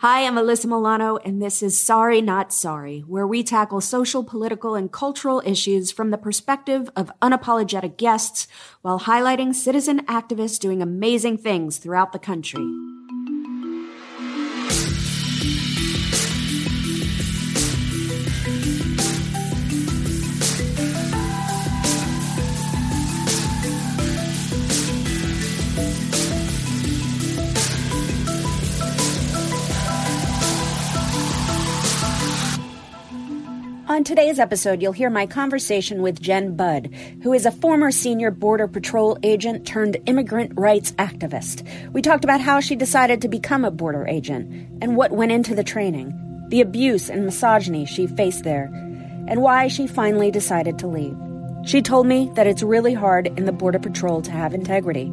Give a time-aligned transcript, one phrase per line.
[0.00, 4.76] Hi, I'm Alyssa Milano, and this is Sorry Not Sorry, where we tackle social, political,
[4.76, 8.46] and cultural issues from the perspective of unapologetic guests
[8.82, 12.64] while highlighting citizen activists doing amazing things throughout the country.
[33.98, 36.94] On today's episode, you'll hear my conversation with Jen Budd,
[37.24, 41.66] who is a former senior Border Patrol agent turned immigrant rights activist.
[41.92, 45.52] We talked about how she decided to become a border agent and what went into
[45.52, 46.14] the training,
[46.48, 48.66] the abuse and misogyny she faced there,
[49.26, 51.16] and why she finally decided to leave.
[51.66, 55.10] She told me that it's really hard in the Border Patrol to have integrity.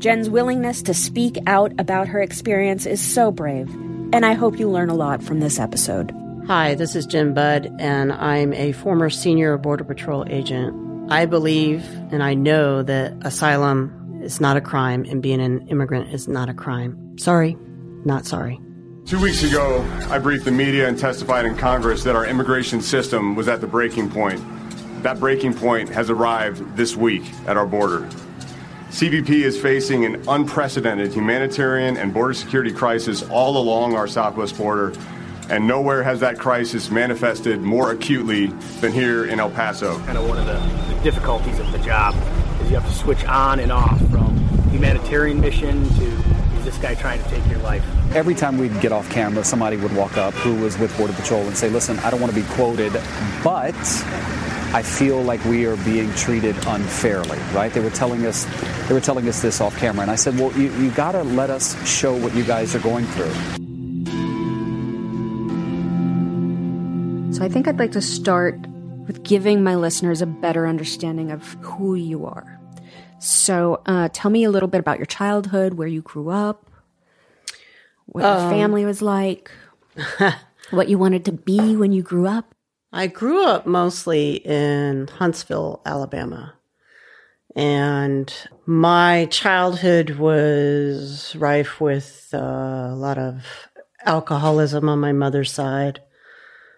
[0.00, 3.70] Jen's willingness to speak out about her experience is so brave,
[4.12, 6.14] and I hope you learn a lot from this episode.
[6.48, 10.74] Hi, this is Jen Budd, and I'm a former senior Border Patrol agent.
[11.08, 16.12] I believe and I know that asylum is not a crime and being an immigrant
[16.12, 17.16] is not a crime.
[17.16, 17.56] Sorry,
[18.04, 18.60] not sorry.
[19.06, 23.36] Two weeks ago, I briefed the media and testified in Congress that our immigration system
[23.36, 24.42] was at the breaking point.
[25.04, 28.00] That breaking point has arrived this week at our border.
[28.90, 34.92] CBP is facing an unprecedented humanitarian and border security crisis all along our southwest border
[35.48, 38.46] and nowhere has that crisis manifested more acutely
[38.80, 39.98] than here in El Paso.
[40.00, 42.14] Kind of one of the, the, difficulties of the job
[42.60, 44.36] is you have to switch on and off from
[44.70, 46.04] humanitarian mission to
[46.58, 47.84] is this guy trying to take your life.
[48.14, 51.42] Every time we'd get off camera, somebody would walk up who was with Border Patrol
[51.42, 52.92] and say, "Listen, I don't want to be quoted,
[53.42, 53.74] but."
[54.74, 57.70] I feel like we are being treated unfairly, right?
[57.70, 58.46] They were telling us,
[58.88, 61.22] they were telling us this off camera, and I said, "Well, you, you got to
[61.22, 63.61] let us show what you guys are going through."
[67.32, 68.58] So I think I'd like to start
[69.06, 72.60] with giving my listeners a better understanding of who you are.
[73.20, 76.70] So uh, tell me a little bit about your childhood, where you grew up,
[78.04, 79.50] what um, your family was like,
[80.70, 82.54] what you wanted to be when you grew up.
[82.92, 86.52] I grew up mostly in Huntsville, Alabama.
[87.56, 88.30] And
[88.66, 93.46] my childhood was rife with uh, a lot of
[94.04, 96.00] alcoholism on my mother's side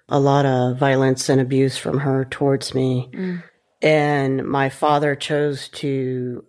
[0.08, 3.10] a lot of violence and abuse from her towards me.
[3.12, 3.42] Mm.
[3.82, 6.44] And my father chose to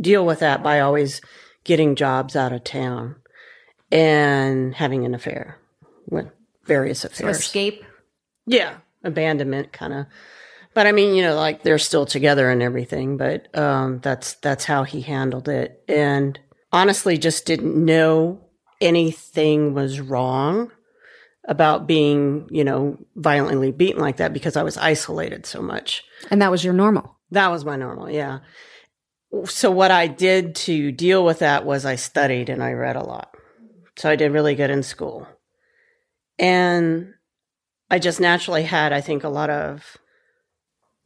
[0.00, 1.20] deal with that by always
[1.64, 3.16] getting jobs out of town
[3.90, 5.58] and having an affair
[6.08, 6.26] with
[6.64, 7.36] various affairs.
[7.36, 7.84] So escape?
[8.46, 10.06] Yeah, abandonment kind of.
[10.74, 14.64] But I mean, you know, like they're still together and everything, but um, that's that's
[14.64, 15.84] how he handled it.
[15.86, 16.38] And
[16.72, 18.40] honestly just didn't know
[18.80, 20.72] anything was wrong
[21.46, 26.04] about being, you know, violently beaten like that because I was isolated so much.
[26.30, 27.18] And that was your normal.
[27.30, 28.40] That was my normal, yeah.
[29.46, 33.02] So what I did to deal with that was I studied and I read a
[33.02, 33.34] lot.
[33.96, 35.26] So I did really good in school.
[36.38, 37.14] And
[37.90, 39.96] I just naturally had, I think, a lot of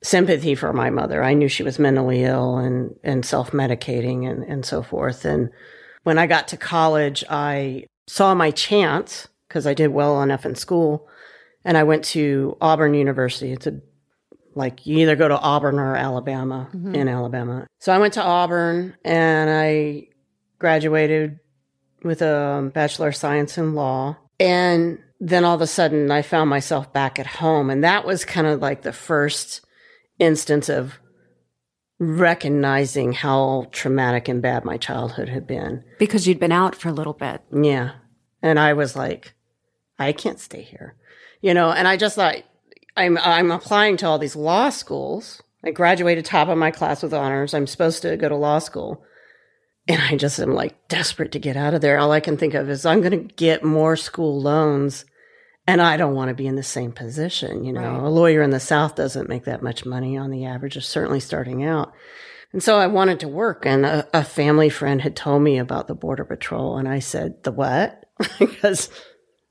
[0.02, 1.22] sympathy for my mother.
[1.22, 5.24] I knew she was mentally ill and, and self medicating and, and so forth.
[5.24, 5.50] And
[6.02, 10.54] when I got to college, I saw my chance because I did well enough in
[10.54, 11.08] school.
[11.64, 13.52] And I went to Auburn University.
[13.52, 13.80] It's a
[14.56, 16.94] like you either go to Auburn or Alabama mm-hmm.
[16.94, 17.66] in Alabama.
[17.78, 20.08] So I went to Auburn and I
[20.58, 21.38] graduated
[22.02, 24.16] with a Bachelor of Science in Law.
[24.40, 27.68] And then all of a sudden I found myself back at home.
[27.68, 29.60] And that was kind of like the first
[30.18, 30.98] instance of
[31.98, 35.84] recognizing how traumatic and bad my childhood had been.
[35.98, 37.42] Because you'd been out for a little bit.
[37.52, 37.92] Yeah.
[38.42, 39.34] And I was like,
[39.98, 40.94] I can't stay here.
[41.40, 42.36] You know, and I just thought
[42.96, 45.42] I'm I'm applying to all these law schools.
[45.64, 47.52] I graduated top of my class with honors.
[47.54, 49.04] I'm supposed to go to law school.
[49.88, 51.98] And I just am like desperate to get out of there.
[51.98, 55.04] All I can think of is I'm going to get more school loans
[55.66, 57.64] and I don't want to be in the same position.
[57.64, 58.02] You know, right.
[58.02, 61.64] a lawyer in the South doesn't make that much money on the average, certainly starting
[61.64, 61.92] out.
[62.52, 63.66] And so I wanted to work.
[63.66, 66.78] And a, a family friend had told me about the Border Patrol.
[66.78, 68.04] And I said, The what?
[68.38, 68.90] because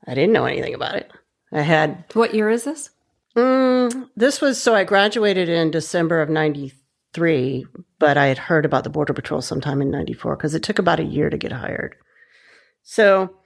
[0.06, 1.10] I didn't know anything about it.
[1.52, 2.04] I had.
[2.12, 2.90] What year is this?
[3.36, 7.66] Mm, this was so I graduated in December of 93,
[7.98, 11.00] but I had heard about the Border Patrol sometime in 94 because it took about
[11.00, 11.96] a year to get hired.
[12.82, 13.36] So,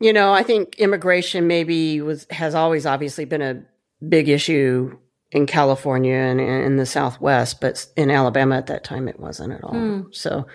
[0.00, 3.62] you know, I think immigration maybe was has always obviously been a
[4.08, 4.96] big issue
[5.30, 9.64] in California and in the Southwest, but in Alabama at that time it wasn't at
[9.64, 9.74] all.
[9.74, 10.14] Mm.
[10.14, 10.46] So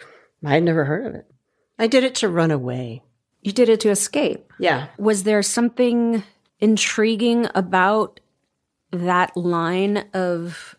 [0.46, 1.26] I had never heard of it.
[1.80, 3.04] I did it to run away
[3.48, 4.52] You did it to escape.
[4.60, 4.88] Yeah.
[4.98, 6.22] Was there something
[6.60, 8.20] intriguing about
[8.92, 10.76] that line of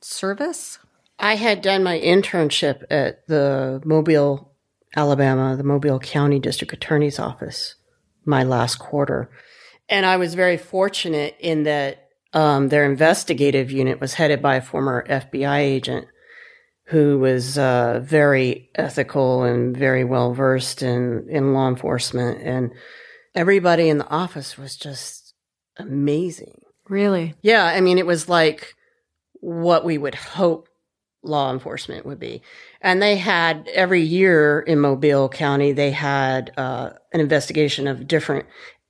[0.00, 0.80] service?
[1.20, 4.52] I had done my internship at the Mobile,
[4.96, 7.76] Alabama, the Mobile County District Attorney's Office
[8.24, 9.30] my last quarter.
[9.88, 14.60] And I was very fortunate in that um, their investigative unit was headed by a
[14.60, 16.08] former FBI agent
[16.88, 22.40] who was uh, very ethical and very well versed in, in law enforcement.
[22.42, 22.72] And
[23.34, 25.34] everybody in the office was just
[25.76, 26.62] amazing.
[26.88, 27.34] Really?
[27.42, 27.64] Yeah.
[27.64, 28.74] I mean, it was like
[29.40, 30.68] what we would hope
[31.22, 32.40] law enforcement would be.
[32.80, 38.46] And they had every year in Mobile County, they had uh, an investigation of different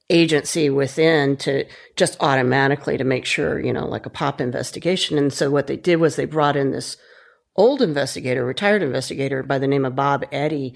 [0.09, 1.67] agency within to
[1.97, 5.19] just automatically to make sure, you know, like a pop investigation.
[5.19, 6.97] And so what they did was they brought in this
[7.59, 10.75] old investigator, retired investigator by the name of Bob Eddy,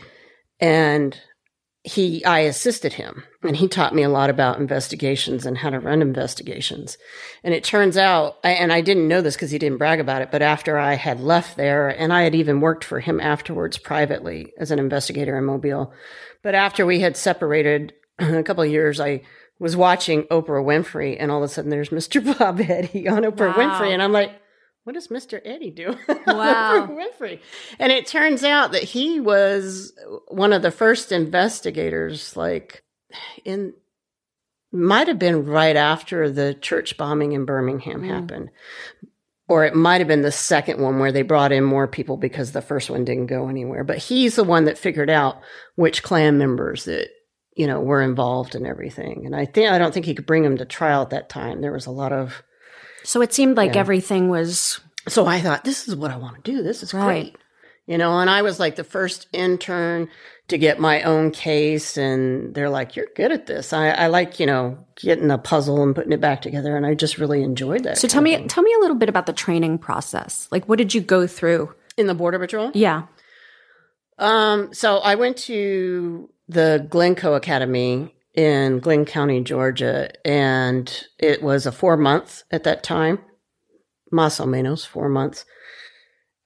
[0.61, 1.19] and
[1.85, 5.81] he I assisted him and he taught me a lot about investigations and how to
[5.81, 6.97] run investigations.
[7.43, 10.31] And it turns out and I didn't know this because he didn't brag about it,
[10.31, 14.53] but after I had left there and I had even worked for him afterwards privately
[14.59, 15.93] as an investigator in Mobile.
[16.45, 19.23] But after we had separated a couple of years, I
[19.59, 22.23] was watching Oprah Winfrey and all of a sudden there's Mr.
[22.39, 23.81] Bob Eddy on Oprah Wow.
[23.81, 24.31] Winfrey and I'm like
[24.85, 25.41] what does Mr.
[25.45, 25.97] Eddy do?
[26.27, 26.89] Wow.
[26.91, 27.41] Winfrey.
[27.79, 29.93] And it turns out that he was
[30.29, 32.83] one of the first investigators, like
[33.45, 33.75] in,
[34.73, 38.09] might have been right after the church bombing in Birmingham Mm.
[38.09, 38.51] happened.
[39.49, 42.53] Or it might have been the second one where they brought in more people because
[42.53, 43.85] the first one didn't go anywhere.
[43.85, 45.43] But he's the one that figured out
[45.75, 47.09] which Klan members that,
[47.55, 49.25] you know, were involved in everything.
[49.27, 51.61] And I think, I don't think he could bring them to trial at that time.
[51.61, 52.43] There was a lot of,
[53.05, 53.81] So it seemed like Yeah.
[53.81, 56.63] everything was so I thought, this is what I want to do.
[56.63, 57.05] This is Right.
[57.33, 57.37] great.
[57.87, 60.09] You know, and I was like the first intern
[60.47, 61.97] to get my own case.
[61.97, 63.73] And they're like, you're good at this.
[63.73, 66.77] I, I like, you know, getting a puzzle and putting it back together.
[66.77, 67.99] And I just really enjoyed that.
[67.99, 70.47] So tell me tell me a little bit about the training process.
[70.53, 71.75] Like what did you go through?
[71.99, 72.71] in the Border Patrol?
[72.73, 73.03] Yeah.
[74.19, 81.67] Um, so I went to the Glynco Academy in Glynn County, Georgia, and it was
[81.67, 83.19] a four month at that time,
[84.13, 85.45] más o menos four months.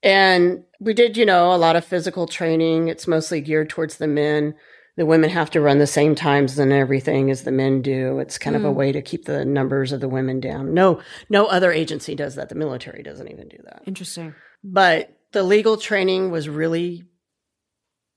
[0.03, 2.87] And we did, you know, a lot of physical training.
[2.87, 4.55] It's mostly geared towards the men.
[4.95, 8.19] The women have to run the same times and everything as the men do.
[8.19, 8.75] It's kind of a hmm.
[8.75, 10.73] way to keep the numbers of the women down.
[10.73, 12.49] No, no other agency does that.
[12.49, 13.83] The military doesn't even do that.
[13.85, 14.33] Interesting.
[14.63, 17.03] But the legal training was really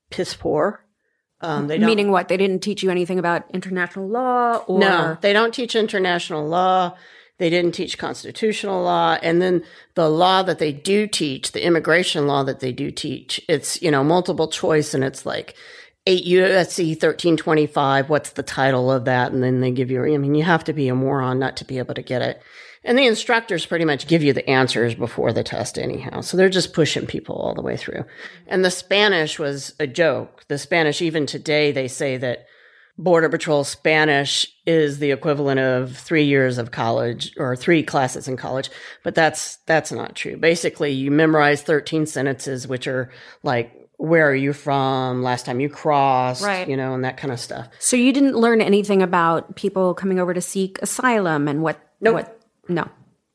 [0.09, 0.83] piss poor.
[1.41, 2.27] Um, they don't, Meaning what?
[2.27, 6.95] They didn't teach you anything about international law or no, they don't teach international law.
[7.37, 9.17] They didn't teach constitutional law.
[9.23, 9.63] And then
[9.95, 13.89] the law that they do teach, the immigration law that they do teach, it's, you
[13.89, 15.55] know, multiple choice and it's like
[16.05, 18.09] 8 USC 1325.
[18.09, 19.31] What's the title of that?
[19.31, 21.65] And then they give you, I mean, you have to be a moron not to
[21.65, 22.43] be able to get it.
[22.83, 26.21] And the instructors pretty much give you the answers before the test anyhow.
[26.21, 28.05] So they're just pushing people all the way through.
[28.47, 30.45] And the Spanish was a joke.
[30.47, 32.45] The Spanish, even today, they say that
[32.97, 38.35] Border Patrol Spanish is the equivalent of three years of college or three classes in
[38.37, 38.69] college,
[39.03, 40.37] but that's that's not true.
[40.37, 43.09] Basically, you memorize thirteen sentences, which are
[43.43, 46.67] like "Where are you from?" "Last time you crossed," Right.
[46.67, 47.69] you know, and that kind of stuff.
[47.79, 52.13] So you didn't learn anything about people coming over to seek asylum and what Nope.
[52.15, 52.87] what no.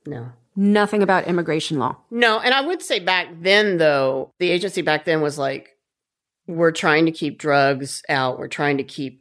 [0.07, 1.97] No, Nothing about immigration law.
[2.11, 5.71] no, and I would say back then, though, the agency back then was like,
[6.47, 8.39] "We're trying to keep drugs out.
[8.39, 9.21] We're trying to keep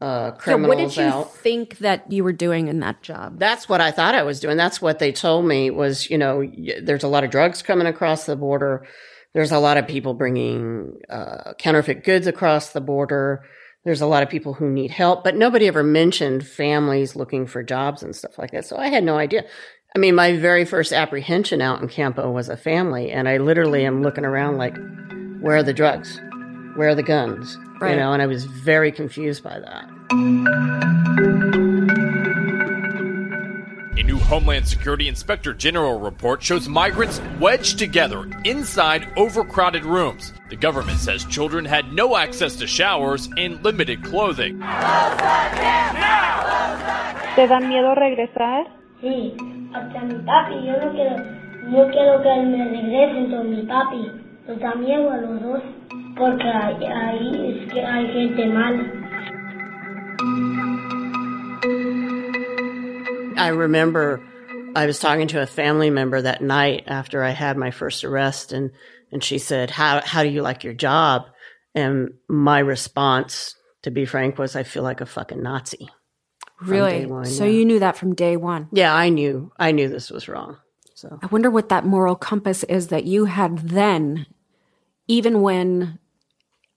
[0.00, 3.38] uh, So criminals what did you out." think that you were doing in that job?
[3.38, 4.56] That's what I thought I was doing.
[4.56, 6.42] That's what they told me was, you know,
[6.82, 8.86] there's a lot of drugs coming across the border.
[9.34, 13.44] There's a lot of people bringing uh, counterfeit goods across the border.
[13.88, 17.62] There's a lot of people who need help, but nobody ever mentioned families looking for
[17.62, 18.66] jobs and stuff like that.
[18.66, 19.46] So I had no idea.
[19.96, 23.86] I mean, my very first apprehension out in Campo was a family, and I literally
[23.86, 24.76] am looking around like,
[25.40, 26.20] where are the drugs?
[26.74, 27.56] Where are the guns?
[27.80, 27.92] Right.
[27.92, 29.88] You know, and I was very confused by that.
[33.98, 40.32] A new Homeland Security Inspector General report shows migrants wedged together inside overcrowded rooms.
[40.50, 44.60] The government says children had no access to showers and limited clothing.
[47.34, 48.70] ¿Te dan miedo regresar?
[49.02, 49.34] Sí,
[49.74, 51.18] hasta mi papi, yo no quiero,
[51.66, 54.12] no quiero que él me regrese, entonces mi papi
[54.46, 55.62] nos da miedo a los dos,
[56.16, 59.07] porque ahí, ahí es que hay gente mala.
[63.38, 64.22] I remember
[64.74, 68.52] I was talking to a family member that night after I had my first arrest
[68.52, 68.70] and
[69.10, 71.26] and she said, "How how do you like your job?"
[71.74, 75.88] And my response to be frank, was I feel like a fucking Nazi.
[76.60, 77.06] Really?
[77.06, 77.50] one, so yeah.
[77.50, 78.68] you knew that from day one.
[78.72, 79.52] Yeah, I knew.
[79.56, 80.56] I knew this was wrong.
[80.94, 84.26] So I wonder what that moral compass is that you had then,
[85.06, 86.00] even when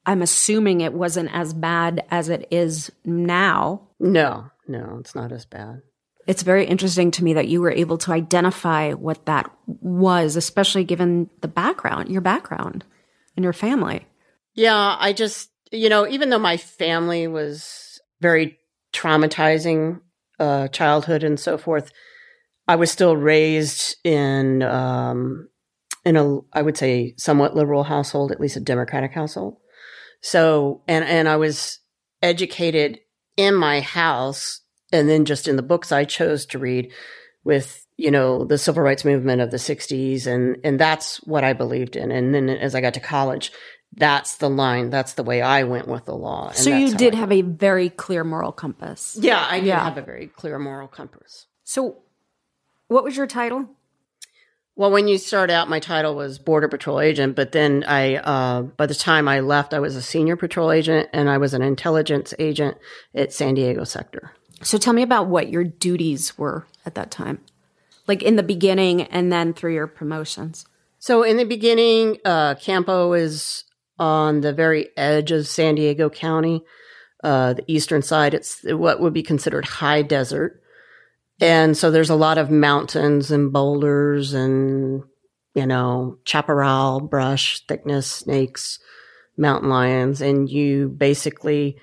[0.05, 3.87] I'm assuming it wasn't as bad as it is now.
[3.99, 5.81] no, no, it's not as bad.
[6.27, 10.83] It's very interesting to me that you were able to identify what that was, especially
[10.83, 12.85] given the background, your background
[13.35, 14.05] and your family.
[14.53, 18.59] Yeah, I just, you know, even though my family was very
[18.93, 20.01] traumatizing
[20.39, 21.91] uh, childhood and so forth,
[22.67, 25.49] I was still raised in um,
[26.05, 29.57] in a, I would say, somewhat liberal household, at least a Democratic household.
[30.21, 31.79] So, and and I was
[32.21, 32.99] educated
[33.37, 34.60] in my house,
[34.91, 36.91] and then just in the books I chose to read,
[37.43, 41.53] with you know the civil rights movement of the '60s, and and that's what I
[41.53, 42.11] believed in.
[42.11, 43.51] And then as I got to college,
[43.93, 44.89] that's the line.
[44.89, 46.47] That's the way I went with the law.
[46.49, 49.17] and so you did have a very clear moral compass.
[49.19, 49.83] yeah, I did Yeah.
[49.83, 51.47] have a very clear moral compass.
[51.63, 51.97] So,
[52.87, 53.65] what was your title?
[54.77, 58.61] Well, when you start out, my title was Border Patrol Agent, but then I, uh,
[58.61, 61.61] by the time I left, I was a senior patrol agent and I was an
[61.61, 62.77] intelligence agent
[63.13, 64.31] at San Diego sector.
[64.63, 67.39] So, tell me about what your duties were at that time,
[68.07, 70.65] like in the beginning and then through your promotions.
[71.01, 73.63] So in the beginning, uh, Campo is
[73.97, 76.63] on the very edge of San Diego County,
[77.23, 78.35] uh, the eastern side.
[78.35, 80.61] It's what would be considered high desert.
[81.39, 85.01] And so there's a lot of mountains and boulders and,
[85.55, 88.77] you know, chaparral, brush, thickness, snakes,
[89.37, 90.21] mountain lions.
[90.21, 91.79] And you basically,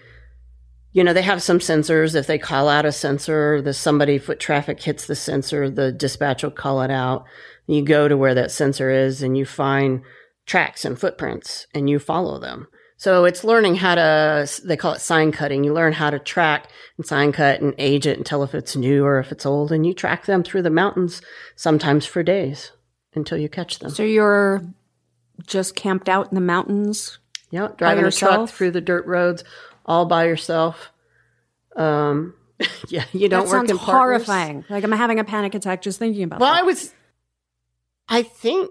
[0.98, 2.16] you know, they have some sensors.
[2.16, 6.42] If they call out a sensor, the somebody foot traffic hits the sensor, the dispatch
[6.42, 7.24] will call it out.
[7.68, 10.02] You go to where that sensor is and you find
[10.44, 12.66] tracks and footprints and you follow them.
[12.96, 15.62] So it's learning how to, they call it sign cutting.
[15.62, 18.74] You learn how to track and sign cut and age it and tell if it's
[18.74, 19.70] new or if it's old.
[19.70, 21.22] And you track them through the mountains,
[21.54, 22.72] sometimes for days
[23.14, 23.90] until you catch them.
[23.90, 24.64] So, you're
[25.46, 27.20] just camped out in the mountains.
[27.50, 28.50] Yeah, driving a truck yourself?
[28.50, 29.44] through the dirt roads
[29.88, 30.92] all by yourself.
[31.74, 32.34] Um,
[32.88, 34.24] yeah, you don't that work sounds in partners.
[34.26, 34.64] horrifying.
[34.68, 36.60] Like I'm having a panic attack just thinking about Well, that.
[36.60, 36.94] I was,
[38.08, 38.70] I think,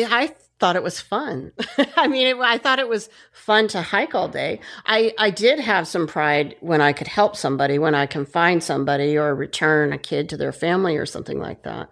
[0.00, 1.52] I thought it was fun.
[1.96, 4.60] I mean, it, I thought it was fun to hike all day.
[4.86, 8.62] I, I did have some pride when I could help somebody, when I can find
[8.62, 11.88] somebody or return a kid to their family or something like that.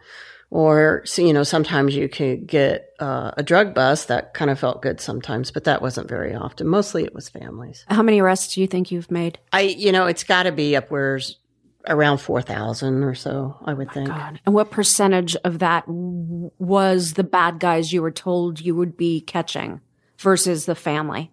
[0.50, 4.09] Or, you know, sometimes you could get uh, a drug bust.
[4.09, 6.66] That kind of felt good sometimes, but that wasn't very often.
[6.66, 7.85] Mostly it was families.
[7.88, 9.38] How many arrests do you think you've made?
[9.52, 11.38] I, you know, it's got to be upwards
[11.87, 14.09] around 4,000 or so, I would think.
[14.09, 14.40] God.
[14.45, 18.97] And what percentage of that w- was the bad guys you were told you would
[18.97, 19.80] be catching
[20.19, 21.30] versus the family?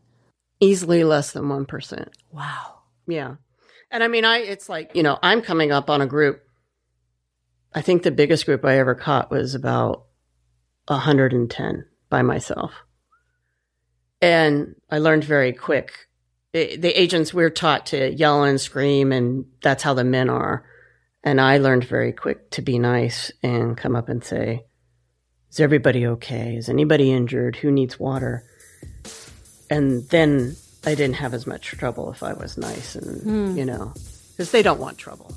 [0.59, 2.07] Easily less than 1%.
[2.31, 2.79] Wow.
[3.07, 3.35] Yeah.
[3.91, 6.43] And I mean, I, it's like, you know, I'm coming up on a group.
[7.73, 10.05] I think the biggest group I ever caught was about
[10.87, 12.71] 110 by myself.
[14.21, 16.07] And I learned very quick.
[16.53, 20.65] The the agents, we're taught to yell and scream, and that's how the men are.
[21.23, 24.65] And I learned very quick to be nice and come up and say,
[25.51, 26.55] Is everybody okay?
[26.55, 27.57] Is anybody injured?
[27.57, 28.43] Who needs water?
[29.69, 30.55] And then
[30.85, 33.57] I didn't have as much trouble if I was nice and, hmm.
[33.57, 33.93] you know,
[34.31, 35.35] because they don't want trouble.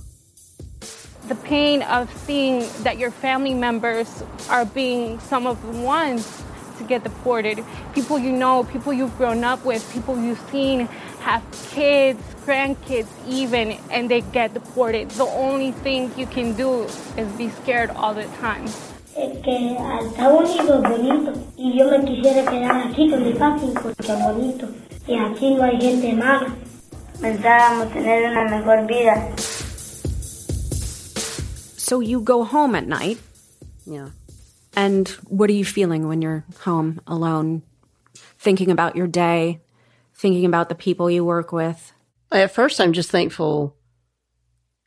[1.28, 6.42] The pain of seeing that your family members are being some of the ones
[6.78, 7.64] to get deported.
[7.94, 10.86] People you know, people you've grown up with, people you've seen
[11.20, 15.10] have kids, grandkids even, and they get deported.
[15.10, 16.84] The only thing you can do
[17.16, 18.66] is be scared all the time.
[19.14, 24.66] Que es bonito y yo me quisiera quedar aquí bonito
[25.06, 26.54] y aquí no hay gente mala.
[27.20, 29.28] Pensábamos tener una mejor vida.
[31.90, 33.18] So you go home at night,
[33.84, 34.10] Yeah.
[34.76, 37.62] and what are you feeling when you're home alone,
[38.38, 39.60] thinking about your day,
[40.14, 41.92] thinking about the people you work with?
[42.30, 43.74] At first, I'm just thankful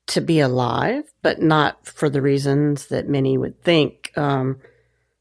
[0.08, 4.14] to be alive, but not for the reasons that many would think.
[4.16, 4.62] Um,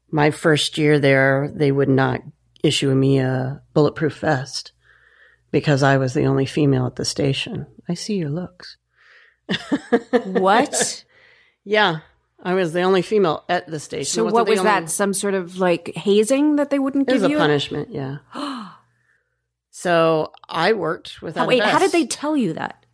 [0.09, 2.21] my first year there, they would not
[2.63, 4.71] issue me a bulletproof vest
[5.51, 7.67] because I was the only female at the station.
[7.89, 8.77] I see your looks.
[10.23, 11.03] What?
[11.65, 11.99] Yeah,
[12.41, 14.05] I was the only female at the station.
[14.11, 14.89] so wasn't what was only- that?
[14.89, 17.15] Some sort of like hazing that they wouldn't give?
[17.17, 17.37] It was a you?
[17.37, 18.17] punishment, yeah.
[19.69, 21.45] so I worked without.
[21.45, 22.85] Oh, wait, how did they tell you that?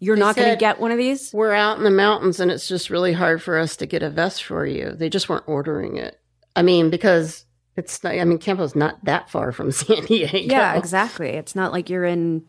[0.00, 1.32] You're They not going to get one of these?
[1.32, 4.10] We're out in the mountains and it's just really hard for us to get a
[4.10, 4.92] vest for you.
[4.92, 6.20] They just weren't ordering it.
[6.54, 10.36] I mean, because it's not, I mean, Campo's not that far from San Diego.
[10.36, 11.28] Yeah, exactly.
[11.30, 12.44] It's not like you're in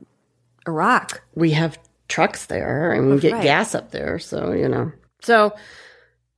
[0.68, 1.22] Iraq.
[1.34, 1.80] we have
[2.10, 3.44] trucks there and we get Right.
[3.44, 4.20] gas up there.
[4.20, 4.92] So, you know,
[5.22, 5.56] so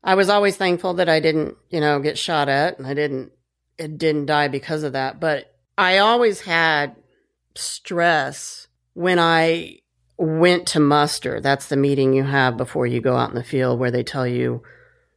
[0.04, 3.32] I was always thankful that I didn't, you know, get shot at and I didn't,
[3.78, 5.20] it didn't die because of that.
[5.20, 6.96] But I always had
[7.56, 9.80] stress when I
[10.18, 11.42] went to muster.
[11.42, 14.26] That's the meeting you have before you go out in the field where they tell
[14.26, 14.64] you,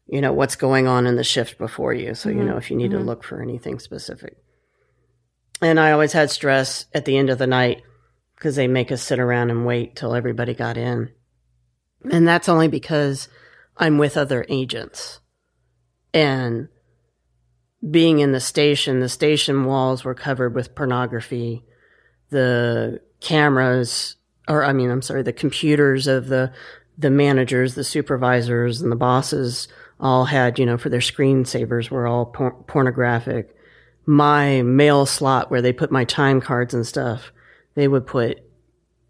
[0.06, 2.14] you know, what's going on in the shift before you.
[2.14, 2.48] So, you mm-hmm.
[2.48, 3.06] know, if you need to mm-hmm.
[3.06, 4.36] look for anything specific.
[5.62, 7.82] And I always had stress at the end of the night
[8.34, 11.10] because they make us sit around and wait till everybody got in.
[12.10, 13.28] And that's only because
[13.80, 15.20] I'm with other agents.
[16.12, 16.68] And
[17.88, 21.64] being in the station, the station walls were covered with pornography.
[22.28, 26.52] The cameras, or I mean, I'm sorry, the computers of the
[26.98, 29.68] the managers, the supervisors, and the bosses
[29.98, 33.56] all had, you know, for their screensavers were all por- pornographic.
[34.04, 37.32] My mail slot where they put my time cards and stuff,
[37.74, 38.42] they would put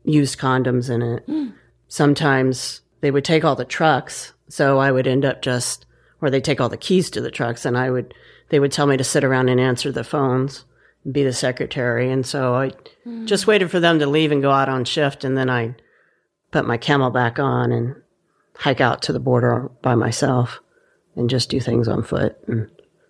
[0.05, 1.25] used condoms in it.
[1.27, 1.49] Hmm.
[1.89, 5.87] Sometimes they would take all the trucks, so I would end up just,
[6.21, 8.13] or they take all the keys to the trucks, and I would,
[8.51, 10.65] they would tell me to sit around and answer the phones,
[11.11, 12.73] be the secretary, and so I
[13.25, 15.75] just waited for them to leave and go out on shift, and then I
[16.51, 17.95] put my CamelBak on and
[18.57, 20.61] hike out to the border by myself
[21.17, 22.69] and just do things on foot and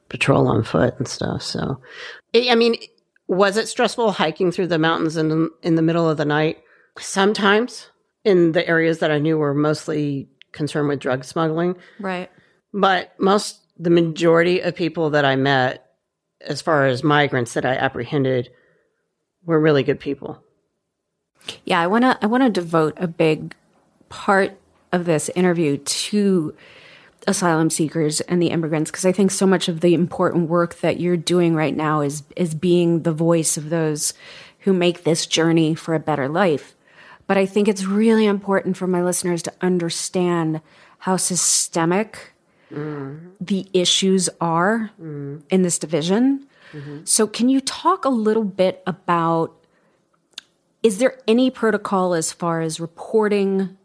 [0.09, 1.43] patrol on foot and stuff.
[1.43, 1.81] So,
[2.35, 2.77] I I mean,
[3.27, 6.59] was it stressful hiking through the mountains in in the middle of the night?
[6.99, 7.89] Sometimes
[8.25, 12.31] in the areas that I knew were mostly concerned with drug smuggling, Right.
[12.73, 15.87] but most the majority of people that I met,
[16.41, 18.51] as far as migrants that I apprehended,
[19.45, 20.43] were really good people.
[21.65, 23.55] Yeah, I want to I want to devote a big
[24.09, 24.59] part
[24.93, 26.55] of this interview to
[27.27, 31.01] asylum seekers and the immigrants because I think so much of the important work that
[31.01, 34.13] you're doing right now is is being the voice of those
[34.61, 36.75] who make this journey for a better life.
[37.31, 40.61] But I think it's really important for my listeners to understand
[40.99, 42.33] how systemic
[42.73, 43.21] mm.
[43.41, 45.41] the issues are mm.
[45.49, 46.45] in this division.
[46.73, 47.05] Mm-hmm.
[47.05, 49.55] So can you talk a little bit about
[50.83, 53.79] is there any protocol as far as reporting?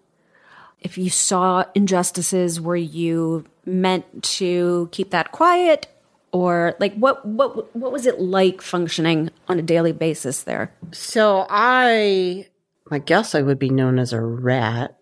[0.81, 5.85] If you saw injustices were you meant to keep that quiet?
[6.31, 10.73] Or like what what what was it like functioning on a daily basis there?
[10.93, 12.47] So I,
[12.91, 14.97] I guess I would be known as a rat.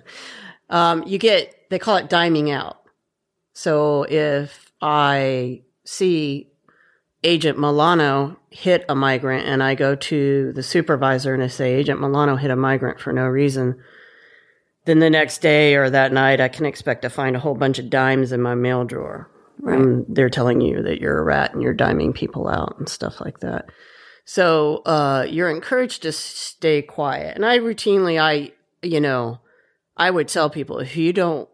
[0.70, 2.78] um, you get, they call it diming out.
[3.52, 6.50] So if I see
[7.22, 12.00] Agent Milano hit a migrant and I go to the supervisor and I say, Agent
[12.00, 13.82] Milano hit a migrant for no reason,
[14.86, 17.78] then the next day or that night I can expect to find a whole bunch
[17.78, 19.30] of dimes in my mail drawer.
[19.62, 23.20] And they're telling you that you're a rat and you're diming people out and stuff
[23.20, 23.66] like that.
[24.32, 27.34] So uh, you're encouraged to stay quiet.
[27.34, 29.40] And I routinely, I, you know,
[29.96, 31.48] I would tell people if you don't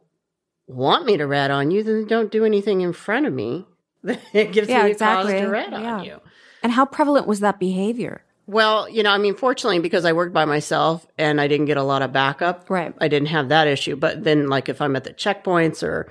[0.66, 3.64] want me to rat on you, then don't do anything in front of me.
[4.04, 5.32] it gives Yeah, me exactly.
[5.32, 5.96] cause to rat Yeah.
[6.00, 6.20] on you.
[6.62, 10.34] and how prevalent was that behavior Well, you know, I mean, fortunately, because I worked
[10.34, 12.92] by myself and I didn't get a lot of backup, Right.
[13.00, 13.96] I didn't have that issue.
[13.96, 16.08] But then, like, if I'm at the checkpoints or,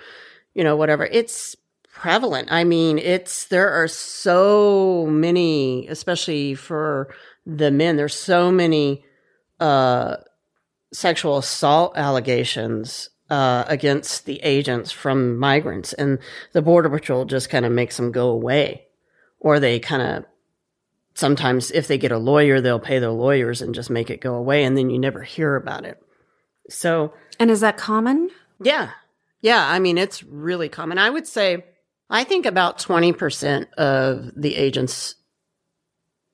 [0.56, 1.56] you know, whatever, it's
[1.96, 2.50] prevalent.
[2.52, 7.14] I mean, it's, there are so many, especially for
[7.46, 9.04] the men, there's so many,
[9.60, 10.18] uh,
[10.94, 16.20] sexual assault allegations, uh, against the agents from migrants and
[16.54, 18.86] the border patrol just kind of makes them go away
[19.40, 20.26] or they kind of
[21.16, 24.36] sometimes if they get a lawyer, they'll pay their lawyers and just make it go
[24.36, 26.02] away, and then you never hear about it.
[26.70, 28.30] So, and is that common
[28.62, 28.92] yeah,
[29.42, 30.98] yeah, I mean, it's really common.
[30.98, 31.66] I would say,
[32.10, 35.16] I think about 20% of the agents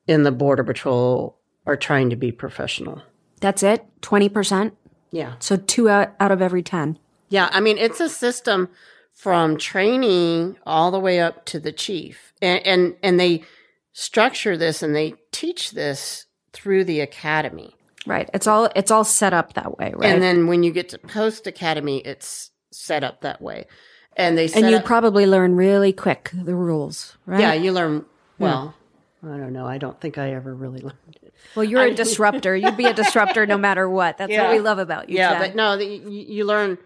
[0.08, 3.02] in the Border Patrol are trying to be professional.
[3.40, 3.86] that's it?
[4.02, 4.72] 20%
[5.12, 5.34] Yeah.
[5.40, 6.98] so 2 out, out of every 10
[7.30, 8.70] Yeah, I mean it's a system
[9.14, 13.44] from training all the way up to the chief, and and and they
[13.94, 17.76] structure this and they teach this through the academy.
[18.08, 18.30] right.
[18.34, 20.12] It's all it's all set up that way right?
[20.12, 23.66] And then when you get to post academy, it's set up that way,
[24.18, 28.00] and they and you up, probably learn really quick the rules right yeah you learn
[28.00, 28.06] hmm.
[28.44, 28.76] well.
[29.24, 29.68] I don't know.
[29.68, 31.34] I don't think I ever really learned it.
[31.54, 34.80] well you're a disruptor you'd be a disruptor no matter what that's what we love
[34.80, 35.42] about you yeah, Jen.
[35.42, 36.80] but no, the, you, you learn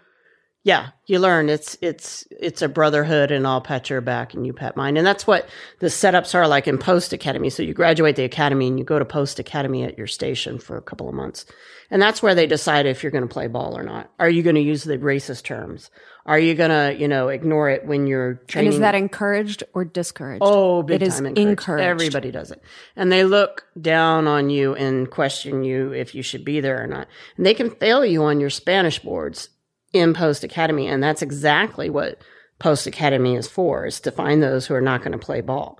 [0.65, 4.51] Yeah, you learn it's it's it's a brotherhood, and I'll pat your back and you
[4.51, 5.47] pat mine, and that's what
[5.80, 7.51] the setups are like in post academy.
[7.51, 10.75] So you graduate the academy and you go to post academy at your station for
[10.75, 11.45] a couple of months,
[11.91, 14.10] and that's where they decide if you're going to play ball or not.
[14.17, 15.91] Are you going to use the racist terms?
[16.25, 18.73] Are you going to you know ignore it when you're And training?
[18.73, 20.41] is that encouraged or discouraged?
[20.43, 21.47] Oh, big It is time encouraged.
[21.47, 21.84] encouraged.
[21.86, 22.63] Everybody does it.
[22.95, 26.88] And they look down on you and question you if you should be there or
[26.88, 27.08] not.
[27.38, 29.49] And they can fail you on your Spanish boards
[29.96, 30.88] in Post Academy.
[30.88, 32.20] And that's exactly what
[32.60, 35.80] Post Academy is for, is to find those who are not going to play ball.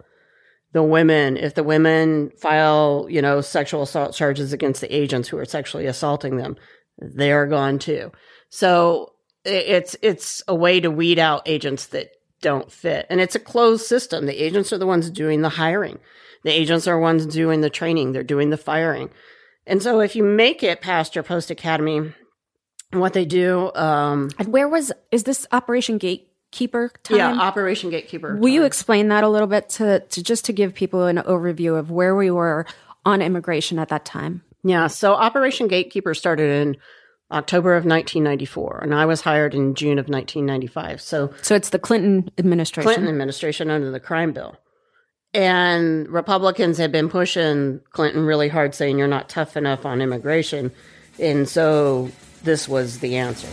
[0.74, 5.38] The women, if the women file, you know, sexual assault charges against the agents who
[5.38, 6.58] are sexually assaulting them,
[7.02, 8.12] they are gone too.
[8.50, 9.14] So
[9.46, 12.10] it's it's a way to weed out agents that
[12.42, 13.06] don't fit.
[13.10, 14.26] And it's a closed system.
[14.26, 16.00] The agents are the ones doing the hiring.
[16.44, 18.12] The agents are ones doing the training.
[18.12, 19.10] They're doing the firing.
[19.66, 22.14] And so if you make it past your post academy,
[23.00, 27.18] what they do, um, And where was is this Operation Gatekeeper time?
[27.18, 28.38] yeah, Operation Gatekeeper.
[28.38, 31.78] Will you explain that a little bit to, to just to give people an overview
[31.78, 32.66] of where we were
[33.06, 34.42] on immigration at that time?
[34.64, 36.78] Yeah, so Operation Gatekeeper started in
[37.32, 41.02] October of 1994, and I was hired in June of 1995.
[41.02, 42.84] So So it's the Clinton administration.
[42.88, 44.56] Clinton administration under the crime bill.
[45.34, 50.72] And Republicans had been pushing Clinton really hard, saying you're not tough enough on immigration.
[51.20, 52.10] And so
[52.46, 53.48] this was the answer.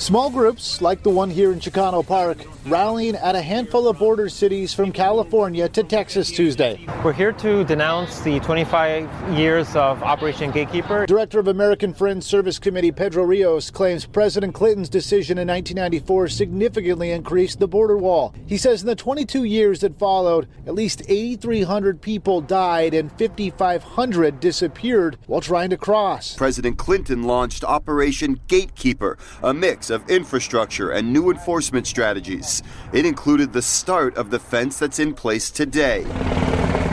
[0.00, 4.28] Small groups, like the one here in Chicano Park, rallying at a handful of border
[4.28, 6.86] cities from California to Texas Tuesday.
[7.04, 11.06] We're here to denounce the 25 years of Operation Gatekeeper.
[11.06, 17.10] Director of American Friends Service Committee Pedro Rios claims President Clinton's decision in 1994 significantly
[17.10, 18.32] increased the border wall.
[18.46, 24.38] He says in the 22 years that followed, at least 8,300 people died and 5,500
[24.38, 26.36] disappeared while trying to cross.
[26.36, 32.51] President Clinton launched Operation Gatekeeper, a mix of infrastructure and new enforcement strategies.
[32.92, 36.04] It included the start of the fence that's in place today.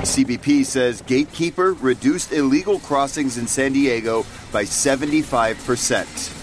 [0.03, 6.35] CBP says Gatekeeper reduced illegal crossings in San Diego by 75%.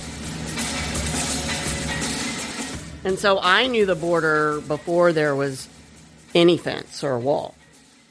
[3.07, 5.69] And so I knew the border before there was
[6.35, 7.55] any fence or wall.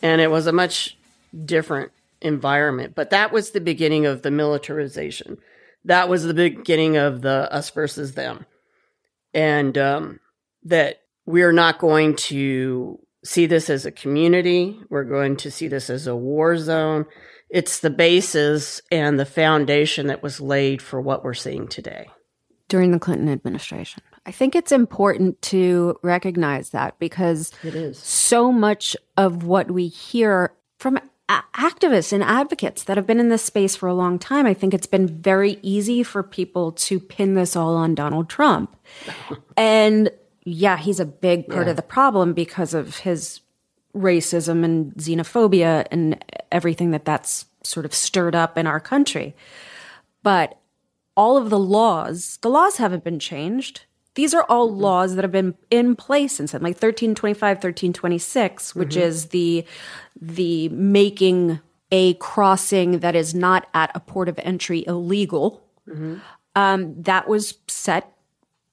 [0.01, 0.97] And it was a much
[1.45, 1.91] different
[2.21, 2.95] environment.
[2.95, 5.37] But that was the beginning of the militarization.
[5.83, 8.45] That was the beginning of the us versus them.
[9.33, 10.19] And um,
[10.65, 14.79] that we're not going to see this as a community.
[14.89, 17.05] We're going to see this as a war zone.
[17.49, 22.07] It's the basis and the foundation that was laid for what we're seeing today.
[22.67, 24.01] during the Clinton administration.
[24.25, 27.99] I think it's important to recognize that because It is.
[27.99, 30.97] so much of what we hear from
[31.29, 34.55] a- activists and advocates that have been in this space for a long time, I
[34.55, 38.75] think it's been very easy for people to pin this all on Donald Trump.
[39.57, 40.09] and
[40.45, 41.71] yeah, he's a big part Yeah.
[41.71, 43.41] of the problem because of his
[43.95, 49.35] racism and xenophobia and everything that that's sort of stirred up in our country.
[50.23, 50.57] But
[51.17, 53.81] all of the laws, the laws haven't been changed.
[54.15, 58.95] These are all laws that have been in place since then, like 1325, 1326, which
[58.95, 59.01] Mhm.
[59.01, 59.65] is the
[60.21, 61.59] the making
[61.91, 65.61] a crossing that is not at a port of entry illegal.
[66.55, 68.13] Um, that was set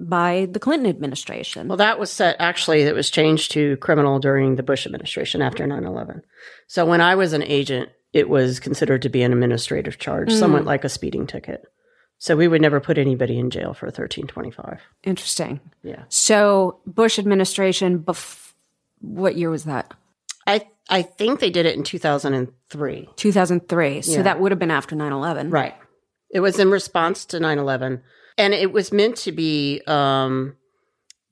[0.08, 1.68] by the Clinton administration.
[1.68, 5.66] Well, that was set actually, it was changed to criminal during the Bush administration after
[5.66, 6.22] 9 11.
[6.66, 10.38] So when I was an agent, it was considered to be an administrative charge, Mm.
[10.38, 11.64] somewhat like a speeding ticket.
[12.18, 14.80] So we would never put anybody in jail for 1325.
[15.02, 15.60] Interesting.
[15.82, 16.02] Yeah.
[16.08, 18.52] So Bush administration, bef-
[19.00, 19.92] what year was that?
[20.46, 23.08] I I think they did it in 2003.
[23.16, 24.02] 2003.
[24.02, 24.22] So Yeah.
[24.22, 25.50] that would have been after 9 11.
[25.50, 25.74] Right.
[26.30, 28.02] It was in response to 9/11
[28.42, 30.57] and it was meant to be um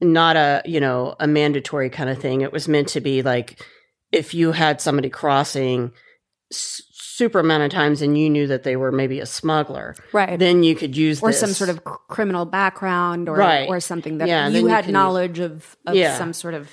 [0.03, 2.41] not a, you know, a mandatory kind of thing.
[2.41, 3.61] It was meant to be like
[4.13, 5.93] if you had somebody crossing
[6.51, 10.39] s- super amount of times and you knew that they were maybe a smuggler, Right.
[10.39, 11.39] then you could use or this.
[11.41, 13.69] some sort of cr- criminal background or Right.
[13.69, 16.17] or something that Yeah, then you you had can knowledge of, of Yeah.
[16.17, 16.71] some sort of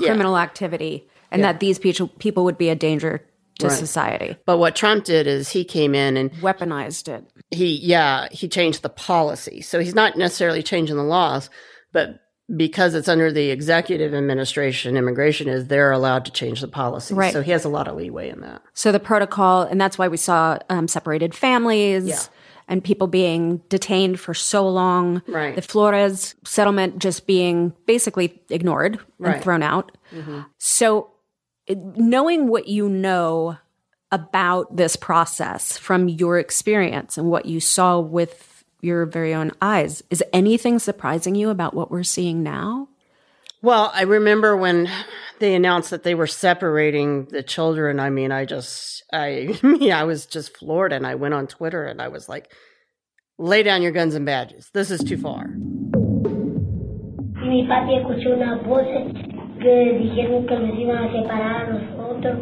[0.00, 0.08] Yeah.
[0.08, 3.22] criminal activity and that these people people would be a danger
[3.62, 3.78] to Right.
[3.78, 4.36] society.
[4.46, 7.24] But what Trump did is he came in and weaponized it.
[7.50, 9.60] He yeah, he changed the policy.
[9.62, 11.50] So he's not necessarily changing the laws,
[11.92, 12.18] but
[12.54, 17.14] because it's under the executive administration, immigration is they're allowed to change the policy.
[17.14, 17.32] Right.
[17.32, 18.60] So he has a lot of leeway in that.
[18.74, 22.18] So the protocol, and that's why we saw um, separated families Yeah.
[22.68, 25.22] and people being detained for so long.
[25.28, 25.54] Right.
[25.54, 29.92] The Flores settlement just being basically ignored and thrown out.
[30.14, 30.44] Mhm.
[30.58, 31.11] So,
[31.68, 33.56] knowing what you know
[34.10, 40.02] about this process from your experience and what you saw with your very own eyes.
[40.10, 42.88] Is anything surprising you about what we're seeing now?
[43.62, 44.90] Well, I remember when
[45.38, 48.00] they announced that they were separating the children.
[48.00, 51.84] I mean, I just, I, me, I was just floored, and I went on Twitter
[51.84, 52.52] and I was like,
[53.38, 54.68] "Lay down your guns and badges.
[54.72, 55.54] This is too far."
[59.62, 62.38] Que dijeron que nos iban a separar a nosotros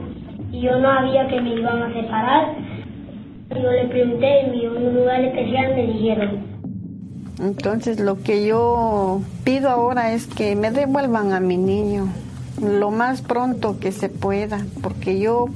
[0.53, 2.57] y yo no sabía que me iban a separar.
[3.51, 6.39] Yo le pregunté en un lugar especial me dijeron
[7.41, 12.09] Entonces lo que yo pido ahora es que me devuelvan a mi niño
[12.61, 15.47] lo más pronto que se pueda, porque yo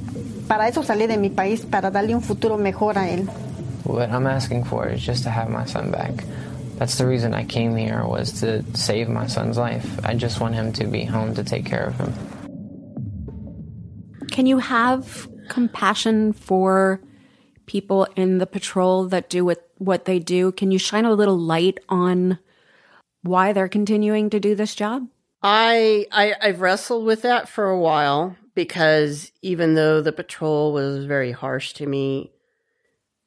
[0.47, 3.27] para eso salí de mi país, para darle un futuro mejor a él.
[3.85, 6.23] What I'm asking for is just to have my son back.
[6.77, 9.99] That's the reason I came here was to save my son's life.
[10.03, 12.13] I just want him to be home to take care of him.
[14.29, 16.99] Can you have compassion for
[17.65, 20.51] people in the patrol that do what, what they do?
[20.51, 22.39] Can you shine a little light on
[23.23, 25.07] why they're continuing to do this job?
[25.41, 31.05] I, I I've wrestled with that for a while because even though the patrol was
[31.05, 32.31] very harsh to me,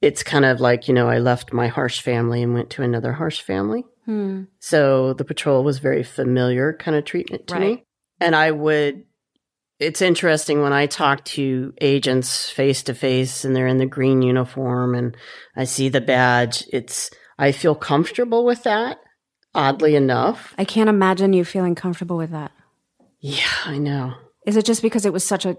[0.01, 3.13] it's kind of like, you know, I left my harsh family and went to another
[3.13, 3.83] harsh family.
[4.05, 4.43] Hmm.
[4.59, 7.61] So the patrol was very familiar kind of treatment to Right.
[7.61, 7.83] me.
[8.21, 9.03] And I would,
[9.79, 14.21] it's interesting when I talk to agents face to face and they're in the green
[14.21, 15.15] uniform and
[15.55, 18.99] I see the badge, it's, I feel comfortable with that,
[19.55, 20.53] oddly enough.
[20.57, 22.51] I can't imagine you feeling comfortable with that.
[23.21, 24.15] Yeah, I know.
[24.45, 25.57] Is it just because it was such a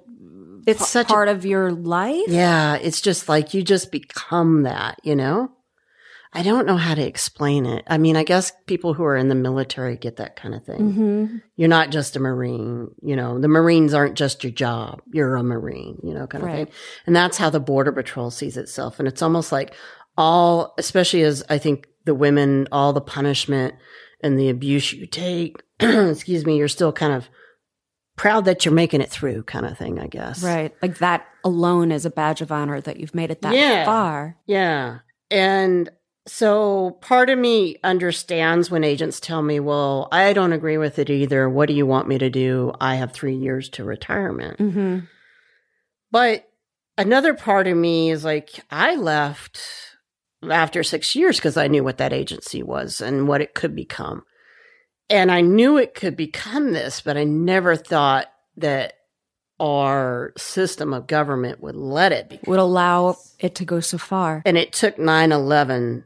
[0.71, 2.29] It's p- such a- part of your life?
[2.29, 5.51] Yeah, it's just like you just become that, you know?
[6.33, 7.83] I don't know how to explain it.
[7.89, 10.79] I mean, I guess people who are in the military get that kind of thing.
[10.93, 11.37] Mm-hmm.
[11.57, 15.03] You're not just a Marine, you know, the Marines aren't just your job.
[15.13, 16.67] You're a Marine, you know, kind of Right.
[16.69, 16.75] thing.
[17.07, 19.01] And that's how the Border Patrol sees itself.
[19.01, 19.75] And it's almost like
[20.17, 23.75] all, especially as I think the women, all the punishment
[24.23, 27.29] and the abuse you take, excuse me, you're still kind of
[28.21, 30.43] proud that you're making it through kind of thing, I guess.
[30.43, 30.75] Right.
[30.83, 33.87] Like that alone is a badge of honor that you've made it that Yeah.
[33.87, 34.37] far.
[34.45, 34.99] Yeah.
[35.31, 35.89] And
[36.27, 41.09] so part of me understands when agents tell me, well, I don't agree with it
[41.09, 41.49] either.
[41.49, 42.75] What do you want me to do?
[42.79, 44.59] I have three years to retirement.
[44.59, 44.99] Mm-hmm.
[46.11, 46.47] But
[46.99, 49.63] another part of me is like, I left
[50.47, 54.25] after six years because I knew what that agency was and what it could become.
[55.11, 58.27] And I knew it could become this, but I never thought
[58.59, 58.95] that
[59.59, 62.41] our system of government would let it be.
[62.47, 64.43] Would allow it to go so far.
[64.47, 66.05] And it took 9 11,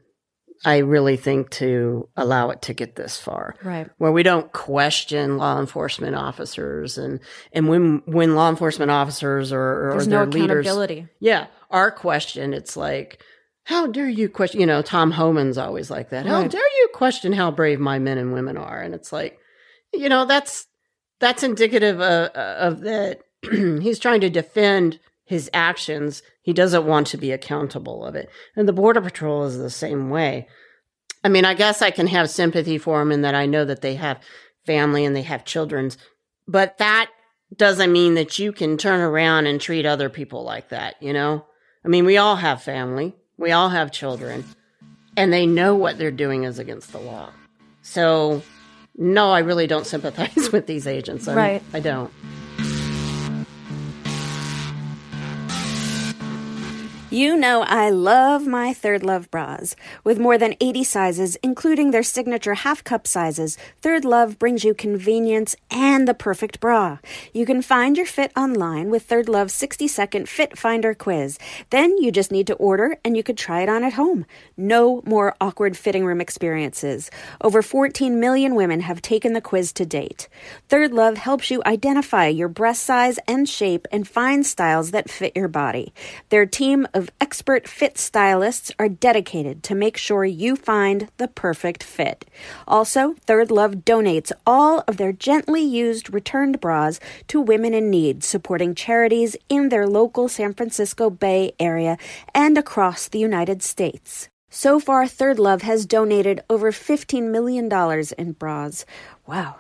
[0.65, 3.55] I really think, to allow it to get this far.
[3.63, 3.89] Right.
[3.99, 7.21] Where we don't question law enforcement officers and,
[7.53, 10.67] and when, when law enforcement officers or, or There's their no leaders.
[10.67, 11.07] accountability.
[11.21, 11.47] Yeah.
[11.71, 13.23] Our question, it's like,
[13.65, 16.27] how dare you question, you know, Tom Homan's always like that.
[16.27, 16.51] How Right.
[16.51, 18.81] dare you question how brave my men and women are?
[18.81, 19.39] And it's like,
[19.93, 20.67] you know, that's,
[21.21, 26.23] that's indicative of, uh, of that he's trying to defend his actions.
[26.43, 28.29] He doesn't want to be accountable of it.
[28.57, 30.47] And the Border Patrol is the same way.
[31.23, 33.81] I mean, I guess I can have sympathy for them in that I know that
[33.81, 34.21] they have
[34.67, 35.97] family and they have children's,
[36.47, 37.11] but that
[37.57, 41.47] doesn't mean that you can turn around and treat other people like that, you know?
[41.85, 44.45] I mean, we all have family, we all have children,
[45.17, 47.31] and they know what they're doing is against the law.
[47.83, 48.43] So,
[48.97, 51.27] no, I really don't sympathize with these agents.
[51.29, 51.63] I'm- Right.
[51.73, 52.13] I don't.
[57.15, 59.77] You know I love my Third Love bras.
[60.03, 65.55] With more than 80 sizes, including their signature half cup sizes, ThirdLove brings you convenience
[65.71, 66.99] and the perfect bra.
[67.33, 71.39] You can find your fit online with ThirdLove's 60 second fit finder quiz.
[71.71, 74.27] Then you just need to order and you could try it on at home.
[74.57, 77.13] No more awkward fitting room experiences.
[77.41, 80.29] Over 14 million women have taken the quiz to date.
[80.69, 85.47] ThirdLove helps you identify your breast size and shape and find styles that fit your
[85.47, 85.95] body.
[86.31, 91.83] Their team of expert fit stylists are dedicated to make sure you find the perfect
[91.83, 92.25] fit.
[92.67, 98.75] Also, ThirdLove donates all of their gently used returned bras to women in need, supporting
[98.75, 101.97] charities in their local San Francisco Bay Area
[102.35, 104.29] and across the United States.
[104.51, 107.69] So far, ThirdLove has donated over $15 million
[108.17, 108.87] in bras.
[109.27, 109.57] Wow.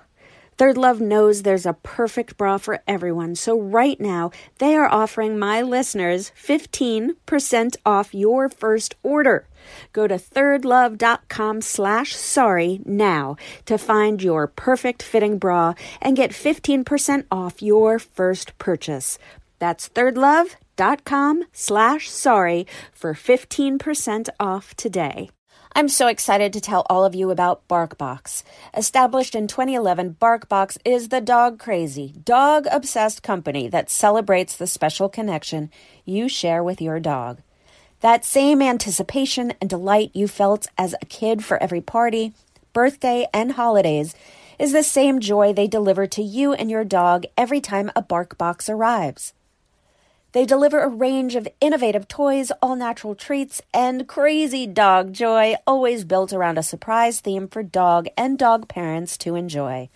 [0.58, 5.62] ThirdLove knows there's a perfect bra for everyone, so right now they are offering my
[5.62, 9.46] listeners 15% off your first order.
[9.92, 13.36] Go to thirdlove.com slash sorry now
[13.66, 19.18] to find your perfect fitting bra and get 15% off your first purchase.
[19.58, 25.30] That's thirdlove.com slash sorry for 15% off today.
[25.76, 28.44] I'm so excited to tell all of you about BarkBox.
[28.76, 35.08] Established in 2011, BarkBox is the dog crazy, dog obsessed company that celebrates the special
[35.08, 35.72] connection
[36.04, 37.40] you share with your dog.
[38.02, 42.34] That same anticipation and delight you felt as a kid for every party,
[42.72, 44.14] birthday, and holidays
[44.60, 48.72] is the same joy they deliver to you and your dog every time a BarkBox
[48.72, 49.32] arrives.
[50.34, 56.04] They deliver a range of innovative toys, all natural treats, and crazy dog joy, always
[56.04, 59.88] built around a surprise theme for dog and dog parents to enjoy.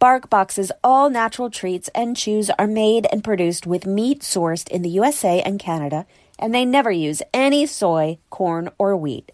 [0.00, 4.88] BarkBox's all natural treats and chews are made and produced with meat sourced in the
[4.88, 6.06] USA and Canada,
[6.38, 9.32] and they never use any soy, corn, or wheat.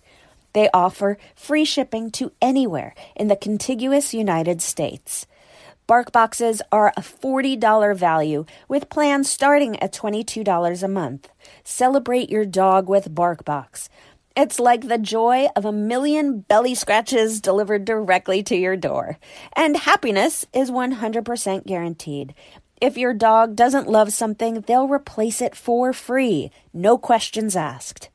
[0.53, 5.29] They offer free shipping to anywhere in the contiguous United States.
[5.87, 11.29] Bark boxes are a $40 value with plans starting at $22 a month.
[11.63, 13.91] Celebrate your dog with BarkBox.
[14.35, 19.19] It's like the joy of a million belly scratches delivered directly to your door.
[19.55, 22.35] And happiness is 100% guaranteed.
[22.81, 28.09] If your dog doesn't love something, they'll replace it for free, no questions asked.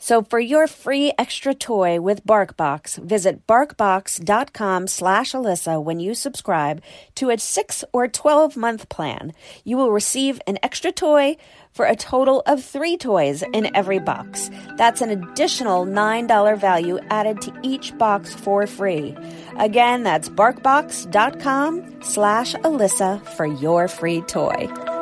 [0.00, 6.80] So for your free extra toy with BarkBox, visit barkbox.com slash Alyssa when you subscribe
[7.16, 9.32] to a 6 or 12 month plan.
[9.64, 11.36] You will receive an extra toy
[11.72, 14.50] for a total of three toys in every box.
[14.76, 19.16] That's an additional $9 value added to each box for free.
[19.58, 24.97] Again, that's barkbox.com slash Alyssa for your free toy.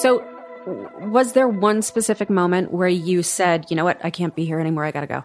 [0.00, 0.24] So,
[0.98, 4.58] was there one specific moment where you said, you know what, I can't be here
[4.58, 5.24] anymore, I gotta go?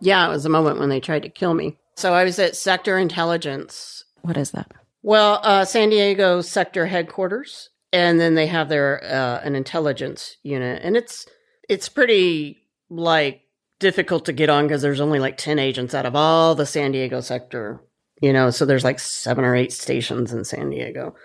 [0.00, 1.76] Yeah, it was the moment when they tried to kill me.
[1.96, 4.04] So I was at Sector Intelligence.
[4.20, 4.70] What is that?
[5.02, 10.82] Well, uh, San Diego Sector Headquarters, and then they have their uh, an intelligence unit,
[10.84, 11.26] and it's
[11.68, 13.40] it's pretty like
[13.80, 16.92] difficult to get on because there's only like ten agents out of all the San
[16.92, 17.82] Diego sector,
[18.20, 18.50] you know.
[18.50, 21.16] So there's like seven or eight stations in San Diego.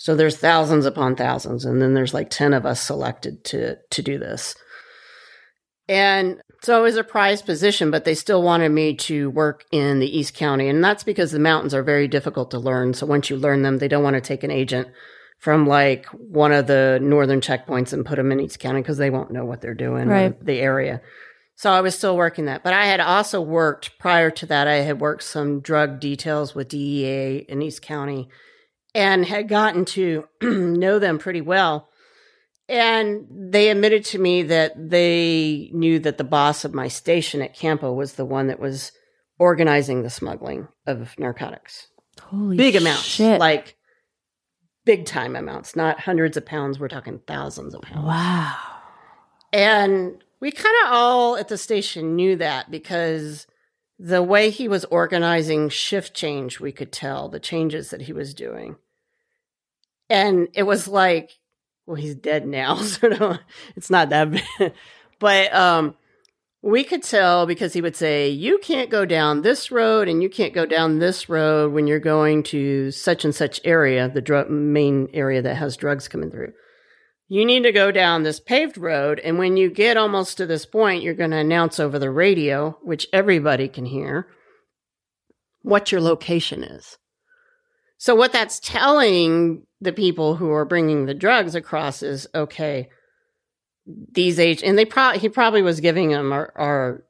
[0.00, 4.00] So there's thousands upon thousands, and then there's like ten of us selected to to
[4.02, 4.54] do this.
[5.90, 9.98] And so it was a prized position, but they still wanted me to work in
[9.98, 10.68] the East County.
[10.70, 12.94] And that's because the mountains are very difficult to learn.
[12.94, 14.88] So once you learn them, they don't want to take an agent
[15.38, 19.10] from like one of the northern checkpoints and put them in East County because they
[19.10, 20.42] won't know what they're doing Right.
[20.42, 21.02] the area.
[21.56, 22.62] So I was still working that.
[22.64, 26.68] But I had also worked prior to that, I had worked some drug details with
[26.68, 28.30] DEA in East County
[28.94, 31.88] and had gotten to know them pretty well.
[32.68, 37.56] And they admitted to me that they knew that the boss of my station at
[37.56, 38.92] Campo was the one that was
[39.40, 41.88] organizing the smuggling of narcotics.
[42.20, 43.40] Holy big amounts, shit.
[43.40, 43.76] like
[44.84, 46.78] big time amounts, not hundreds of pounds.
[46.78, 48.06] We're talking thousands of pounds.
[48.06, 48.56] Wow.
[49.52, 53.46] And we kind of all at the station knew that because
[54.02, 58.32] the way he was organizing shift change, we could tell the changes that he was
[58.32, 58.76] doing.
[60.08, 61.32] And it was like,
[61.84, 63.36] well, he's dead now, so
[63.76, 64.72] it's not that bad.
[65.18, 65.96] But um,
[66.62, 70.30] we could tell because he would say, you can't go down this road and you
[70.30, 75.10] can't go down this road when you're going to such and such area, the main
[75.12, 76.54] area that has drugs coming through
[77.32, 79.20] you need to go down this paved road.
[79.20, 82.76] And when you get almost to this point, you're going to announce over the radio,
[82.82, 84.26] which everybody can hear,
[85.62, 86.98] what your location is.
[87.98, 92.88] So, what that's telling the people who are bringing the drugs across is okay,
[93.86, 97.04] these age, and they probably, he probably was giving them our, our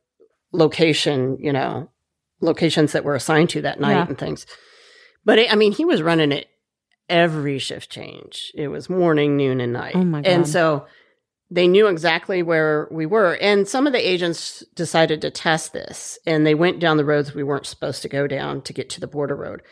[0.52, 1.88] location, you know,
[2.42, 4.06] locations that were assigned to that night Yeah.
[4.06, 4.44] and things.
[5.24, 6.46] But it, I mean, he was running it
[7.10, 8.52] every shift change.
[8.54, 9.96] It was morning, noon, and night.
[9.96, 10.86] Oh my And so
[11.50, 13.34] they knew exactly where we were.
[13.34, 17.34] And some of the agents decided to test this and they went down the roads
[17.34, 19.62] we weren't supposed to go down to get to the border road.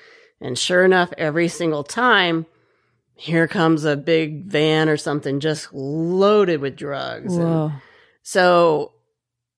[0.40, 2.46] And sure enough, every single time,
[3.14, 7.36] here comes a big van or something just loaded with drugs.
[7.36, 7.72] And
[8.22, 8.92] so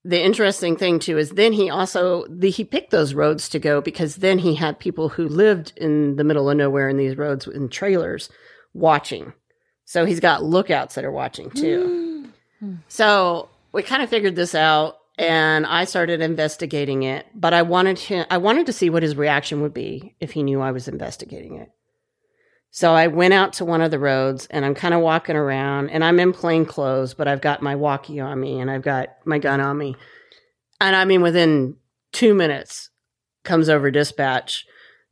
[0.05, 3.81] the interesting thing too is then he also the, he picked those roads to go
[3.81, 7.47] because then he had people who lived in the middle of nowhere in these roads
[7.47, 8.31] in trailers
[8.73, 9.33] watching.
[9.85, 12.29] So he's got lookouts that are watching too.
[12.61, 12.75] Hmm.
[12.89, 17.99] so we kind of figured this out and I started investigating it, but I wanted
[17.99, 20.89] him I wanted to see what his reaction would be if he knew I was
[20.89, 21.71] investigating it.
[22.71, 25.91] So I went out to one of the roads and I'm kind of walking around
[25.91, 29.17] and I'm in plain clothes, but I've got my walkie on me and I've got
[29.25, 29.97] my gun on me.
[30.81, 31.77] And I mean, within
[32.13, 32.91] two minutes
[33.43, 34.67] comes over dispatch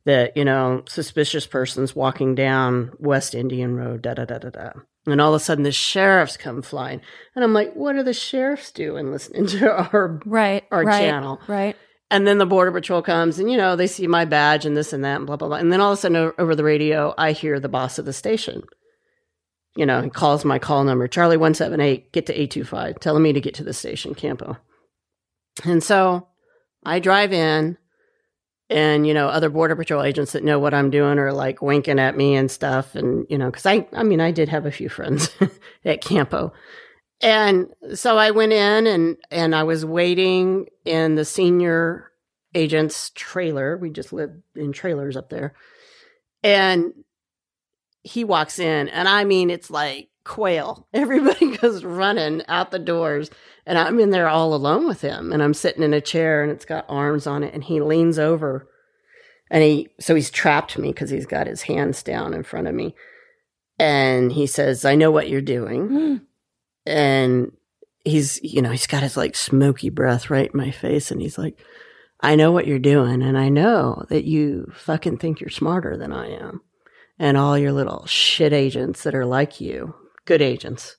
[0.05, 4.71] that, you know, suspicious persons walking down West Indian Road, da da da da da.
[5.05, 7.01] And all of a sudden the sheriffs come flying.
[7.35, 11.41] And I'm like, what are the sheriffs doing listening to our right, our right, channel?
[11.47, 11.75] Right.
[12.11, 14.93] And then the border patrol comes and, you know, they see my badge and this
[14.93, 15.57] and that and blah, blah, blah.
[15.57, 18.13] And then all of a sudden over the radio, I hear the boss of the
[18.13, 18.63] station.
[19.75, 23.41] You know, he calls my call number, Charlie 178, get to 825, telling me to
[23.41, 24.57] get to the station, Campo.
[25.63, 26.27] And so
[26.83, 27.77] I drive in
[28.71, 31.99] and, you know, other border patrol agents that know what I'm doing are like winking
[31.99, 32.95] at me and stuff.
[32.95, 35.29] And, you know, cause I, I mean, I did have a few friends
[35.85, 36.53] at Campo.
[37.21, 42.11] And so I went in and, and I was waiting in the senior
[42.55, 43.77] agent's trailer.
[43.77, 45.53] We just lived in trailers up there.
[46.43, 46.93] And
[48.03, 50.87] he walks in and I mean, it's like quail.
[50.93, 53.29] Everybody goes running out the doors
[53.65, 56.51] and I'm in there all alone with him and I'm sitting in a chair and
[56.51, 58.69] it's got arms on it and he leans over
[59.51, 62.75] and he, so he's trapped me because he's got his hands down in front of
[62.75, 62.95] me.
[63.79, 66.15] And he says, I know what you're doing hmm.
[66.89, 67.51] And
[68.03, 71.37] he's you know he's got his like smoky breath right in my face and he's
[71.37, 71.59] like
[72.21, 76.11] i know what you're doing and i know that you fucking think you're smarter than
[76.11, 76.61] i am
[77.19, 79.93] and all your little shit agents that are like you
[80.29, 80.95] good agents.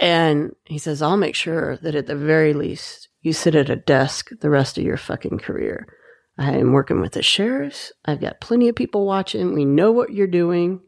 [0.00, 3.76] And he says i'll make sure that at the very least you sit at a
[3.76, 5.86] desk the rest of your fucking career.
[6.38, 7.92] I am working with the sheriffs.
[8.04, 9.52] I've got plenty of people watching.
[9.52, 10.80] We know what you're doing.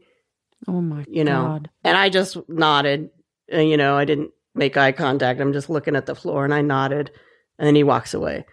[0.67, 1.69] Oh my you know God.
[1.83, 3.09] and i just nodded
[3.49, 5.41] you know i didn't make eye contact.
[5.41, 7.11] I'm just looking at the floor and i nodded
[7.59, 8.45] and then he walks away.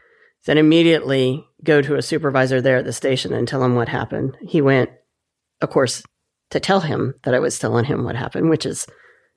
[0.44, 4.36] Then immediately go to a supervisor there at the station and tell him what happened.
[4.42, 4.90] He went
[5.60, 6.02] of course
[6.50, 8.86] to tell him that i was telling him what happened which is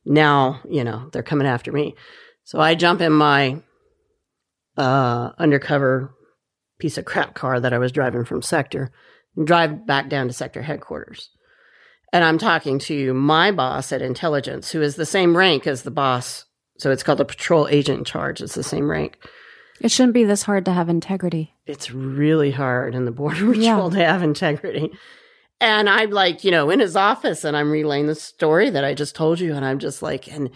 [0.03, 1.95] now you know they're coming after me.
[2.43, 3.61] So i jump in my
[4.77, 6.13] uh undercover
[6.79, 8.91] piece of crap car that i was driving from sector
[9.37, 11.29] and drive back down to sector headquarters
[12.15, 15.91] and I'm talking to my boss at intelligence, who is the same rank as the
[15.91, 16.45] boss.
[16.77, 18.39] So it's called the patrol agent in charge.
[18.41, 19.17] It's the same rank.
[19.81, 21.53] It shouldn't be this hard to have integrity.
[21.65, 23.99] It's really hard in the border patrol Yeah.
[23.99, 24.91] to have integrity.
[25.59, 28.93] And I'm like, you know, in his office and I'm relaying the story that I
[28.93, 29.53] just told you.
[29.53, 30.49] And I'm just like, and,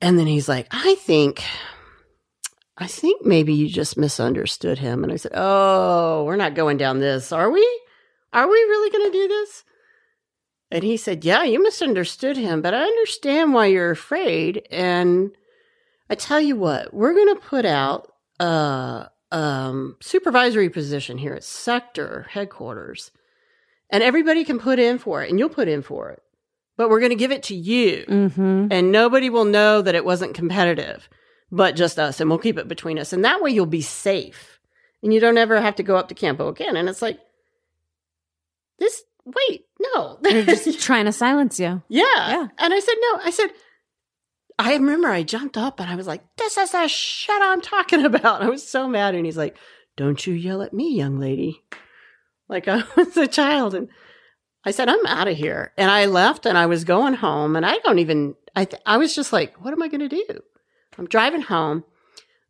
[0.00, 1.44] and then he's like, I think,
[2.76, 5.04] I think maybe you just misunderstood him.
[5.04, 7.64] And I said, Oh, we're not going down this, are we?
[8.32, 9.64] Are we really going to do this?
[10.70, 14.66] And he said, Yeah, you misunderstood him, but I understand why you're afraid.
[14.70, 15.30] And
[16.10, 21.44] I tell you what, we're going to put out a um, supervisory position here at
[21.44, 23.10] sector headquarters,
[23.90, 26.22] and everybody can put in for it, and you'll put in for it.
[26.76, 28.68] But we're going to give it to you, Mm-hmm.
[28.70, 31.08] and nobody will know that it wasn't competitive,
[31.50, 33.12] but just us, and we'll keep it between us.
[33.12, 34.60] And that way you'll be safe,
[35.02, 36.76] and you don't ever have to go up to Campo again.
[36.76, 37.18] And it's like,
[38.78, 40.18] this, wait, no.
[40.22, 41.82] They're just trying to silence you.
[41.88, 42.04] Yeah.
[42.14, 42.48] Yeah.
[42.58, 43.20] And I said, no.
[43.22, 43.50] I said,
[44.58, 48.04] I remember I jumped up and I was like, this is the shit I'm talking
[48.04, 48.42] about.
[48.42, 49.14] I was so mad.
[49.14, 49.56] And he's like,
[49.96, 51.62] don't you yell at me, young lady.
[52.48, 53.74] Like I was a child.
[53.74, 53.88] And
[54.64, 55.72] I said, I'm out of here.
[55.76, 58.96] And I left and I was going home and I don't even, I, th- I
[58.96, 60.40] was just like, what am I going to do?
[60.98, 61.84] I'm driving home.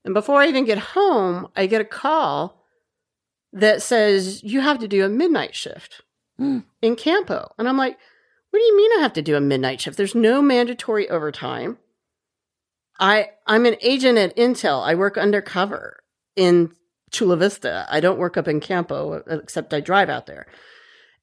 [0.05, 2.65] And before I even get home, I get a call
[3.53, 6.03] that says, you have to do a midnight shift
[6.83, 7.53] in Campo.
[7.59, 7.97] And I'm like,
[8.51, 9.97] what do you mean I have to do a midnight shift?
[9.97, 11.79] There's no mandatory overtime.
[13.01, 14.83] I I'm an agent at Intel.
[14.85, 16.01] I work undercover
[16.37, 16.73] in
[17.11, 17.87] Chula Vista.
[17.91, 20.47] I don't work up in Campo except I drive out there.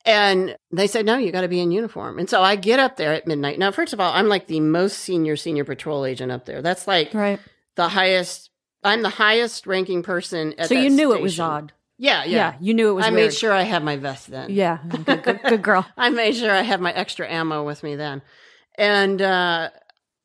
[0.08, 2.20] And they said, no, you got to be in uniform.
[2.20, 3.58] And so I get up there at midnight.
[3.58, 6.62] Now, first of all, I'm like the most senior, senior patrol agent up there.
[6.62, 7.40] That's like Right.
[7.76, 8.52] the highest,
[8.84, 11.46] I'm the highest ranking person at So you knew it was station.
[11.46, 11.74] odd.
[11.98, 12.30] Yeah, yeah.
[12.36, 13.24] Yeah, you knew it was I weird.
[13.28, 14.50] made sure I had my vest then.
[14.52, 14.80] Yeah.
[15.06, 15.86] Good, good, good girl.
[15.98, 18.22] I made sure I had my extra ammo with me then.
[18.78, 19.70] And uh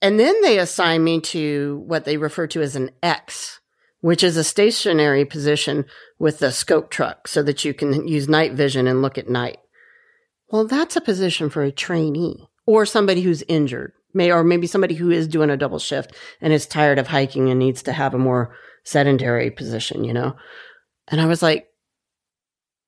[0.03, 3.61] and then they assigned me to what they refer to as an X,
[4.01, 5.85] which is a stationary position
[6.18, 9.59] with the scope truck so that you can use night vision and look at night.
[10.49, 13.93] Well, that's a position for a trainee or somebody who's injured.
[14.12, 17.49] May or maybe somebody who is doing a double shift and is tired of hiking
[17.49, 20.35] and needs to have a more sedentary position, you know.
[21.11, 21.69] And I was like,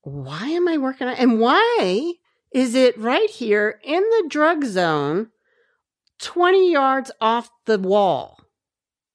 [0.02, 2.14] why am I working on and why
[2.52, 5.28] is it right here in the drug zone
[6.20, 8.38] 20 yards off the wall?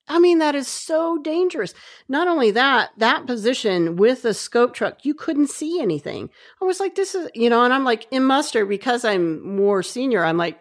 [0.09, 1.73] I mean, that is so dangerous.
[2.07, 6.29] Not only that, that position with a scope truck, you couldn't see anything.
[6.61, 9.83] I was like, this is, you know, and I'm like, in muster, because I'm more
[9.83, 10.59] senior, I'm like,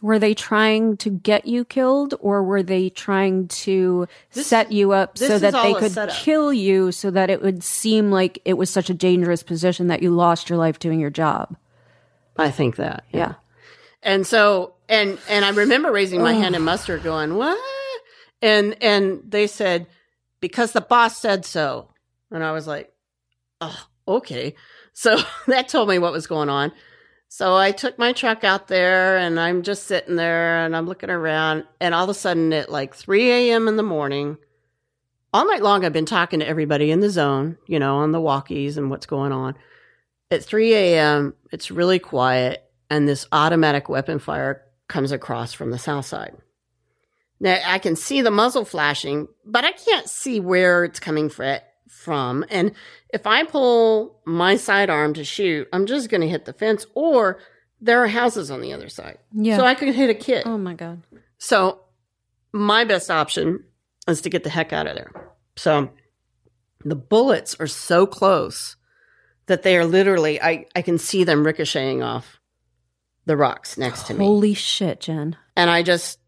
[0.00, 4.92] Were they trying to get you killed or were they trying to This- set you
[4.92, 6.14] up so that they could setup.
[6.16, 10.02] kill you so that it would seem like it was such a dangerous position that
[10.02, 11.56] you lost your life doing your job?
[12.36, 13.04] I think that.
[13.12, 13.34] Yeah.
[14.02, 17.58] And so and and I remember raising my hand in muster going, "What?"
[18.40, 19.86] And and they said
[20.40, 21.88] because the boss said so.
[22.30, 22.92] And I was like,
[23.60, 24.54] "Oh, okay."
[24.92, 25.18] So
[25.48, 26.70] that told me what was going on.
[27.28, 31.10] So I took my truck out there and I'm just sitting there and I'm looking
[31.10, 33.68] around and all of a sudden at like 3 a.m.
[33.68, 34.38] in the morning,
[35.32, 38.20] all night long I've been talking to everybody in the zone, you know, on the
[38.20, 39.56] walkies and what's going on.
[40.30, 45.78] At 3 a.m., it's really quiet and this automatic weapon fire comes across from the
[45.78, 46.34] south side.
[47.40, 51.58] Now I can see the muzzle flashing, but I can't see where it's coming fr-
[51.88, 52.44] from.
[52.50, 52.72] And
[53.10, 57.40] if I pull my sidearm to shoot, I'm just going to hit the fence or
[57.80, 59.18] there are houses on the other side.
[59.32, 59.56] Yeah.
[59.56, 60.42] So I could hit a kid.
[60.46, 61.02] Oh my God.
[61.38, 61.80] So
[62.52, 63.64] my best option
[64.06, 65.12] is to get the heck out of there.
[65.56, 65.90] So
[66.84, 68.76] the bullets are so close
[69.46, 72.38] that they are literally I, I can see them ricocheting off
[73.26, 74.24] the rocks next to me.
[74.24, 75.36] Holy shit, Jen.
[75.56, 76.18] And I just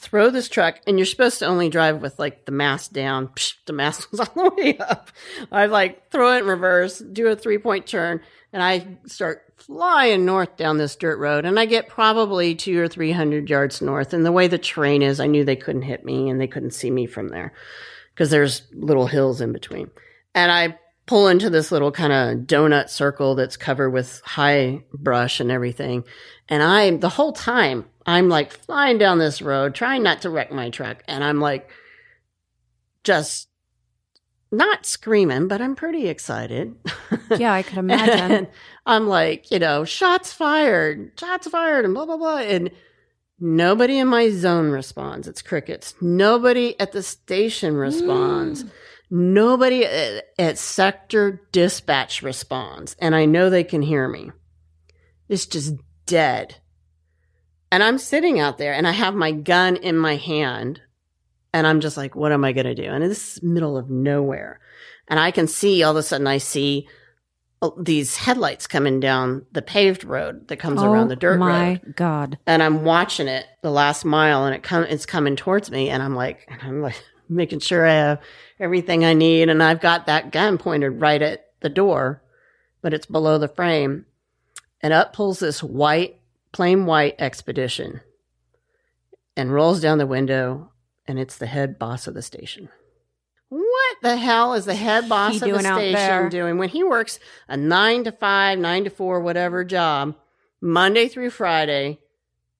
[0.00, 3.28] throw this truck and you're supposed to only drive with like the mast down.
[3.36, 5.10] Psh, the mast was all the way up.
[5.52, 8.20] I like throw it in reverse, do a three point turn,
[8.52, 11.44] and I start flying north down this dirt road.
[11.44, 14.12] And I get probably two or three hundred yards north.
[14.14, 16.72] And the way the terrain is, I knew they couldn't hit me and they couldn't
[16.72, 17.52] see me from there
[18.14, 19.90] because there's little hills in between.
[20.34, 25.40] And I pull into this little kind of donut circle that's covered with high brush
[25.40, 26.04] and everything.
[26.48, 30.52] And I, the whole time, I'm like flying down this road, trying not to wreck
[30.52, 31.02] my truck.
[31.06, 31.70] And I'm like,
[33.04, 33.48] just
[34.52, 36.74] not screaming, but I'm pretty excited.
[37.36, 38.48] Yeah, I could imagine.
[38.86, 42.38] I'm like, you know, shots fired, shots fired, and blah, blah, blah.
[42.38, 42.70] And
[43.38, 45.28] nobody in my zone responds.
[45.28, 45.94] It's crickets.
[46.00, 48.64] Nobody at the station responds.
[48.64, 48.70] Mm.
[49.12, 52.96] Nobody at, at sector dispatch responds.
[52.98, 54.30] And I know they can hear me.
[55.28, 55.74] It's just
[56.06, 56.56] dead.
[57.72, 60.80] And I'm sitting out there and I have my gun in my hand.
[61.52, 62.84] And I'm just like, what am I going to do?
[62.84, 64.60] And it's middle of nowhere.
[65.08, 66.88] And I can see all of a sudden, I see
[67.62, 71.46] uh, these headlights coming down the paved road that comes oh around the dirt my
[71.46, 71.80] road.
[71.84, 72.38] My God.
[72.46, 75.90] And I'm watching it the last mile and it come, it's coming towards me.
[75.90, 78.20] And I'm like, I'm like making sure I have
[78.60, 79.48] everything I need.
[79.48, 82.22] And I've got that gun pointed right at the door,
[82.80, 84.06] but it's below the frame.
[84.80, 86.19] And up pulls this white,
[86.52, 88.00] plain white expedition
[89.36, 90.72] and rolls down the window.
[91.06, 92.68] And it's the head boss of the station.
[93.48, 97.18] What the hell is the head boss He of the station doing when he works
[97.48, 100.14] a nine to five, nine to four, whatever job,
[100.60, 101.98] Monday through Friday?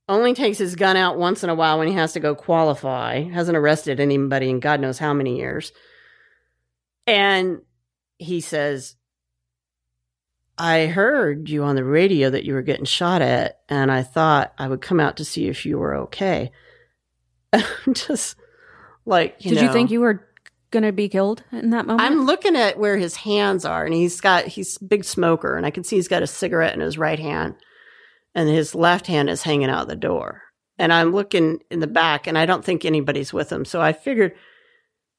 [0.09, 3.23] Only takes his gun out once in a while when he has to go qualify.
[3.23, 5.71] Hasn't arrested anybody in God knows how many years.
[7.07, 7.63] And
[8.19, 8.97] he says,
[10.61, 14.53] I heard you on the radio that you were getting shot at, and I thought
[14.59, 16.53] I would come out to see if you were okay.
[17.55, 18.37] I'm just
[19.07, 20.29] like, you Did you think you were
[20.71, 22.03] going to be killed in that moment?
[22.03, 25.65] I'm looking at where his hands are, and he's got he's a big smoker, and
[25.65, 27.55] I can see he's got a cigarette in his right hand,
[28.35, 30.43] and his left hand is hanging out the door.
[30.79, 33.65] And I'm looking in the back, and I don't think anybody's with him.
[33.65, 34.35] So I figured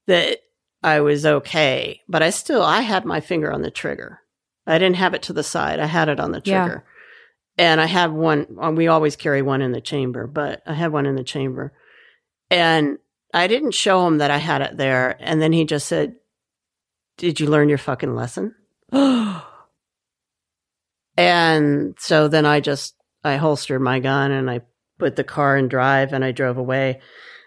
[0.06, 0.38] that
[0.84, 4.20] I was okay, but I still I had my finger on the trigger.
[4.68, 6.66] I didn't have it to the side; I had it on the Yeah.
[6.66, 6.84] trigger,
[7.57, 8.76] and I had one.
[8.76, 11.74] We always carry one in the chamber, but I had one in the chamber,
[12.49, 12.97] and
[13.34, 15.16] I didn't show him that I had it there.
[15.20, 16.16] And then he just said,
[17.18, 18.55] Did you learn your fucking lesson?
[21.18, 24.62] and so then I just, I holstered my gun and I
[24.97, 26.99] put the car in drive and I drove away.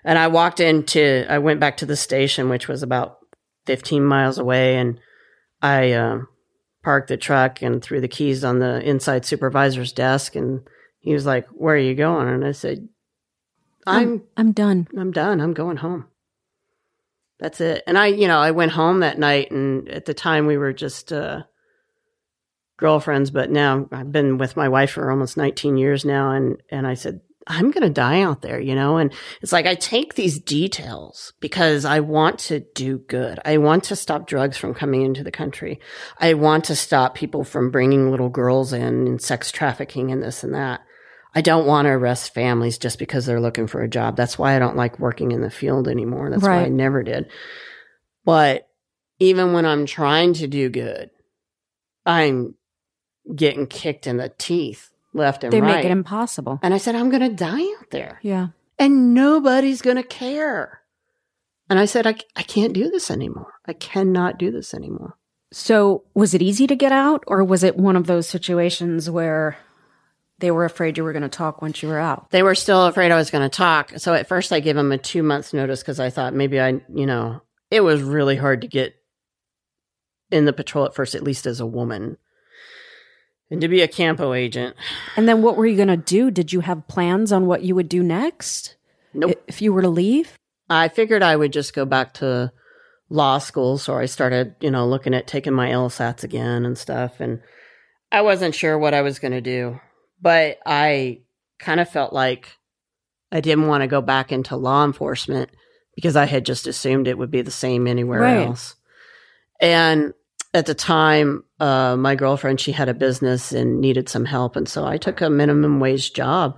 [0.04, 3.18] And I walked into, I went back to the station, which was about
[3.66, 4.76] 15 miles away.
[4.76, 5.00] And
[5.62, 6.28] I um,
[6.84, 10.36] parked the truck and threw the keys on the inside supervisor's desk.
[10.36, 10.60] And
[11.00, 12.28] he was like, Where are you going?
[12.28, 12.88] And I said,
[13.86, 14.88] I'm I'm done.
[14.96, 15.40] I'm done.
[15.40, 16.06] I'm going home.
[17.40, 17.82] That's it.
[17.86, 20.72] And I, you know, I went home that night and at the time we were
[20.72, 21.42] just uh
[22.76, 26.86] girlfriends, but now I've been with my wife for almost 19 years now and and
[26.86, 28.96] I said I'm going to die out there, you know?
[28.96, 33.38] And it's like I take these details because I want to do good.
[33.44, 35.80] I want to stop drugs from coming into the country.
[36.18, 40.42] I want to stop people from bringing little girls in and sex trafficking and this
[40.42, 40.80] and that.
[41.34, 44.16] I don't want to arrest families just because they're looking for a job.
[44.16, 46.30] That's why I don't like working in the field anymore.
[46.30, 47.28] That's why I never did.
[48.24, 48.68] But
[49.18, 51.10] even when I'm trying to do good,
[52.06, 52.54] I'm
[53.34, 55.76] getting kicked in the teeth left and They right.
[55.76, 56.58] make it impossible.
[56.62, 58.18] And I said, I'm going to die out there.
[58.22, 58.48] Yeah.
[58.78, 60.80] And nobody's going to care.
[61.70, 63.54] And I said, I, I can't do this anymore.
[63.66, 65.16] I cannot do this anymore.
[65.52, 69.56] So, was it easy to get out, or was it one of those situations where
[70.40, 72.30] they were afraid you were going to talk once you were out?
[72.30, 73.92] They were still afraid I was going to talk.
[73.98, 76.80] So at first I gave them a two months notice because I thought maybe I,
[76.92, 77.40] you know,
[77.70, 78.96] it was really hard to get
[80.32, 82.16] in the patrol at first, at least as a woman.
[83.54, 84.74] And to be a Campo agent.
[85.16, 86.30] And then what were you going to do?
[86.30, 88.76] Did you have plans on what you would do next?
[89.12, 89.42] Nope.
[89.46, 90.36] If you were to leave?
[90.68, 92.52] I figured I would just go back to
[93.08, 93.78] law school.
[93.78, 97.20] So I started, you know, looking at taking my LSATs again and stuff.
[97.20, 97.40] And
[98.10, 99.78] I wasn't sure what I was going to do,
[100.20, 101.20] but I
[101.58, 102.56] kind of felt like
[103.30, 105.50] I didn't want to go back into law enforcement
[105.94, 108.46] because I had just assumed it would be the same anywhere Right.
[108.46, 108.74] else.
[109.60, 110.12] And
[110.54, 114.54] at the time, uh, my girlfriend, she had a business and needed some help.
[114.54, 116.56] And so I took a minimum wage job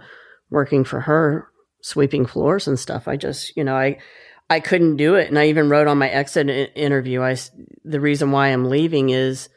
[0.51, 1.49] working for her,
[1.81, 3.09] sweeping floors and stuff.
[3.09, 3.99] I just, you know, I,
[4.51, 5.29] I couldn't do it.
[5.29, 7.37] And I even wrote on my exit interview, I,
[7.85, 9.49] the reason why I'm leaving is,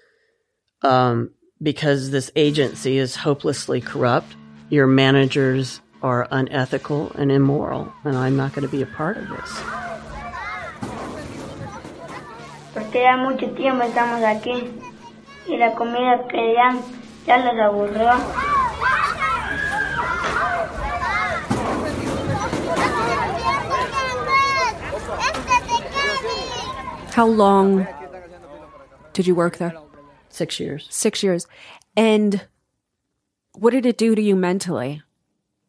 [0.83, 1.31] um,
[1.61, 4.37] because this agency is hopelessly corrupt.
[4.69, 9.27] Your managers are unethical and immoral, and I'm not going to be a part of
[9.27, 9.88] this.
[12.73, 14.71] Porque ya mucho tiempo estamos aquí
[15.47, 16.81] y la comida que dan
[17.25, 18.09] ya los aburrió.
[27.13, 27.85] How long
[29.13, 29.73] did you work there?
[30.29, 30.87] Six years.
[30.89, 31.47] Six years.
[31.97, 32.47] And
[33.53, 35.01] what did it do to you mentally?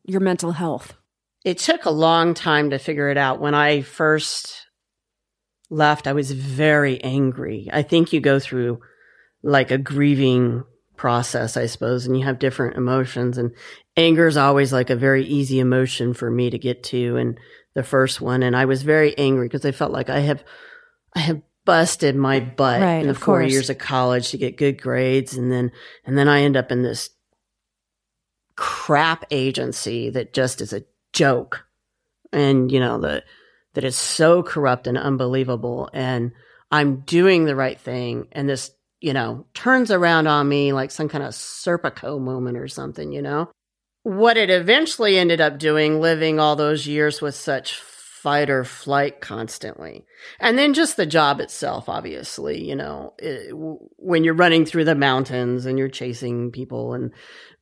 [0.05, 0.95] Your mental health?
[1.45, 3.41] It took a long time to figure it out.
[3.41, 4.60] When I first
[5.71, 7.69] left, I was very angry.
[7.73, 8.81] I think you go through
[9.43, 10.65] like a grieving
[10.97, 13.39] process, I suppose, and you have different emotions.
[13.39, 13.53] And
[13.97, 17.17] anger is always like a very easy emotion for me to get to.
[17.17, 17.39] And
[17.75, 20.45] the first one, and I was very angry because I felt like I have,
[21.15, 23.53] I have busted my butt Right, in the four course.
[23.53, 25.71] years of college to get good grades, and then
[26.05, 27.11] and then I end up in this
[28.57, 31.65] crap agency that just is a joke
[32.33, 33.25] and you know that
[33.81, 36.33] that is so corrupt and unbelievable and
[36.71, 41.09] i'm doing the right thing and this you know turns around on me like some
[41.09, 43.51] kind of serpico moment or something you know?
[44.03, 47.75] What it eventually ended up doing living all those years with such
[48.23, 50.05] fight or flight constantly
[50.41, 53.51] and then just the job itself obviously you know it,
[53.97, 57.13] when you're running through the mountains and you're chasing people and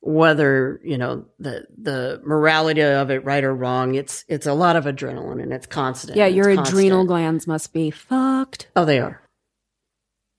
[0.01, 4.75] whether you know the the morality of it right or wrong it's it's a lot
[4.77, 6.79] of adrenaline and it's constant Yeah, your constant.
[6.79, 8.69] adrenal glands must be fucked.
[8.77, 9.21] oh they are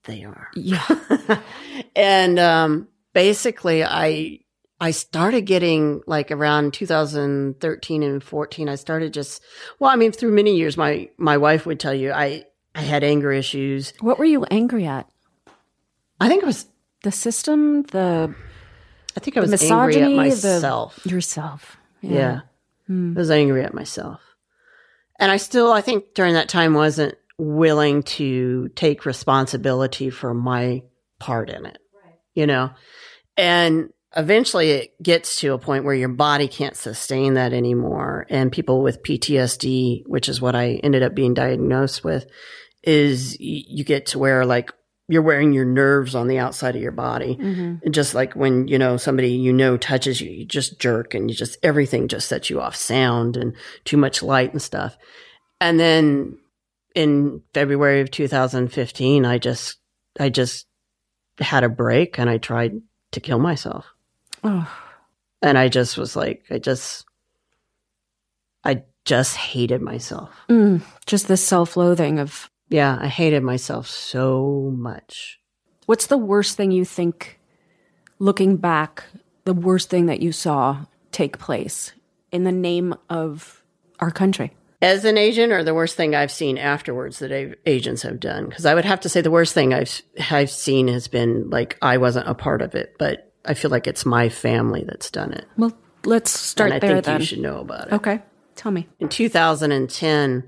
[0.04, 0.86] they are Yeah.
[1.96, 4.40] and um basically i
[4.80, 9.42] i started getting like around 2013 and 14 i started just
[9.78, 13.04] well i mean through many years my my wife would tell you i i had
[13.04, 15.08] anger issues What were you angry at?
[16.20, 16.66] i think it was
[17.02, 18.34] The system, the
[19.16, 21.76] i think i was angry at myself the yourself.
[22.02, 22.40] Yeah.
[22.86, 23.12] Hmm.
[23.16, 24.20] I was angry at myself.
[25.18, 30.82] And I still, I think during that time wasn't willing to take responsibility for my
[31.18, 31.76] part in it,
[32.32, 32.70] you know?
[33.36, 38.26] And eventually it gets to a point where your body can't sustain that anymore.
[38.28, 42.26] And people with PTSD, which is what I ended up being diagnosed with,
[42.82, 44.72] is you get to where like
[45.08, 47.36] you're wearing your nerves on the outside of your body.
[47.36, 47.82] Mhm.
[47.82, 51.28] And just like when, you know, somebody you know touches you, you just jerk and
[51.28, 53.54] you just, everything just sets you off sound and
[53.84, 54.96] too much light and stuff.
[55.60, 56.38] And then
[56.94, 59.78] in February of 2015, I just,
[60.18, 60.66] I just
[61.40, 62.80] had a break and I tried
[63.10, 63.86] to kill myself.
[64.44, 64.70] Oh.
[65.42, 67.06] And I just was like, I just,
[68.62, 70.28] I just hated myself.
[70.50, 75.40] Mm, just the self-loathing of Yeah, I hated myself so much.
[75.86, 77.40] What's the worst thing you think,
[78.18, 79.04] looking back,
[79.46, 81.92] the worst thing that you saw take place
[82.30, 83.64] in the name of
[83.98, 84.54] our country?
[84.82, 88.50] As an agent, or the worst thing I've seen afterwards that agents have done?
[88.50, 91.78] Because I would have to say the worst thing I've I've seen has been like
[91.80, 95.32] I wasn't a part of it, but I feel like it's my family that's done
[95.32, 95.46] it.
[95.56, 95.72] Well,
[96.04, 97.20] let's start and I there think then.
[97.20, 97.92] you should know about it.
[97.94, 98.22] Okay,
[98.56, 98.88] tell me.
[98.98, 100.44] In 2010,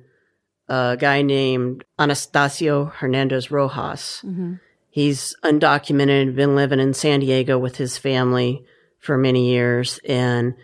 [0.68, 4.22] a guy named Anastasio Hernandez Rojas.
[4.24, 4.60] Mhm.
[4.90, 8.64] He's undocumented, been living in San Diego with his family
[8.98, 9.98] for many years.
[10.06, 10.54] And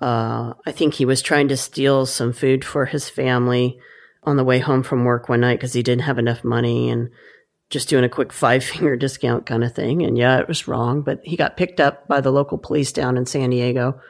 [0.00, 3.78] uh, I think he was trying to steal some food for his family
[4.22, 6.88] on the way home from work one night because he didn't have enough money.
[6.90, 7.10] And
[7.70, 10.02] just doing a quick five finger discount kind of thing.
[10.02, 13.16] And yeah, it was wrong, but he got picked up by the local police down
[13.16, 14.00] in San Diego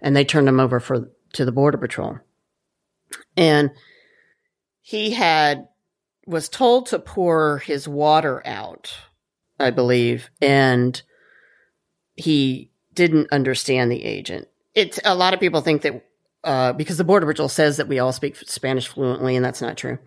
[0.00, 2.18] and they turned him over for to the border patrol.
[3.36, 3.70] And
[4.80, 5.68] he had
[6.26, 8.94] was told to pour his water out,
[9.58, 11.00] I believe, and
[12.14, 14.48] he didn't understand the agent.
[14.74, 16.04] It's a lot of people think that
[16.44, 19.76] uh, because the border patrol says that we all speak Spanish fluently, and that's not
[19.76, 19.98] true.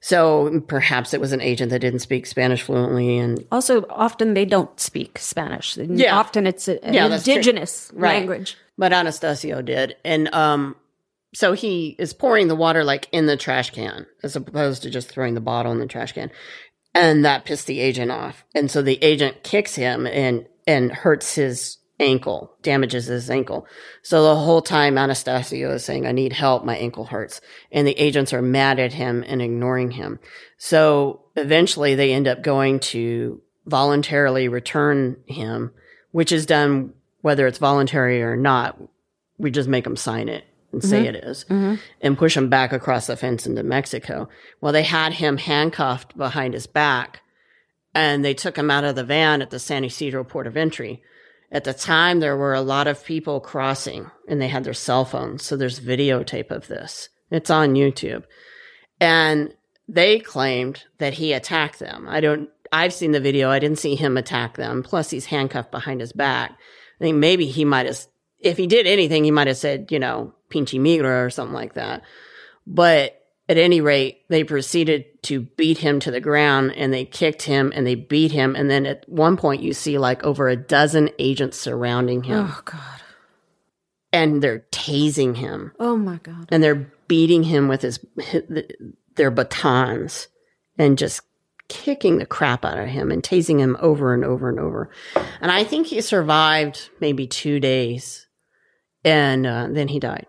[0.00, 4.44] So perhaps it was an agent that didn't speak Spanish fluently, and Also, often they
[4.44, 5.76] don't speak Spanish.
[5.76, 6.16] Yeah.
[6.18, 8.18] Often it's a, an Yeah, indigenous Right.
[8.18, 8.56] language.
[8.78, 10.76] but Anastasio did, and um,
[11.34, 15.08] so he is pouring the water like in the trash can as opposed to just
[15.08, 16.30] throwing the bottle in the trash can,
[16.94, 21.34] and that pissed the agent off, and so the agent kicks him and and hurts
[21.36, 23.66] his ankle, damages his ankle.
[24.02, 27.40] So the whole time Anastasio is saying, "I need help, my ankle hurts,"
[27.72, 30.18] and the agents are mad at him and ignoring him.
[30.58, 35.72] So eventually, they end up going to voluntarily return him,
[36.12, 36.92] which is done
[37.22, 38.80] whether it's voluntary or not.
[39.38, 41.08] We just make them sign it and say Mhm.
[41.08, 41.78] it is Mhm.
[42.00, 44.28] and push him back across the fence into Mexico.
[44.60, 47.22] Well, they had him handcuffed behind his back
[47.94, 51.02] and they took him out of the van at the San Ysidro port of entry.
[51.56, 55.06] At the time, there were a lot of people crossing and they had their cell
[55.06, 55.42] phones.
[55.42, 57.08] So there's videotape of this.
[57.30, 58.24] It's on YouTube.
[59.00, 59.54] And
[59.88, 62.08] they claimed that he attacked them.
[62.10, 63.48] I don't, I've seen the video.
[63.48, 64.82] I didn't see him attack them.
[64.82, 66.50] Plus, he's handcuffed behind his back.
[66.50, 68.00] I think maybe he might have,
[68.38, 71.72] if he did anything, he might have said, you know, pinche migra or something like
[71.72, 72.02] that.
[72.66, 73.15] But
[73.48, 77.72] at any rate, they proceeded to beat him to the ground and they kicked him
[77.74, 78.56] and they beat him.
[78.56, 82.46] And then at one point, you see like over a dozen agents surrounding him.
[82.50, 82.80] Oh, God.
[84.12, 86.48] And they're tasing him Oh, my God.
[86.50, 88.00] and they're beating him with his,
[89.14, 90.28] their batons
[90.78, 91.20] and just
[91.68, 94.90] kicking the crap out of him and tasing him over and over and over.
[95.40, 98.26] And I think he survived maybe two days
[99.04, 100.26] and uh, then he died.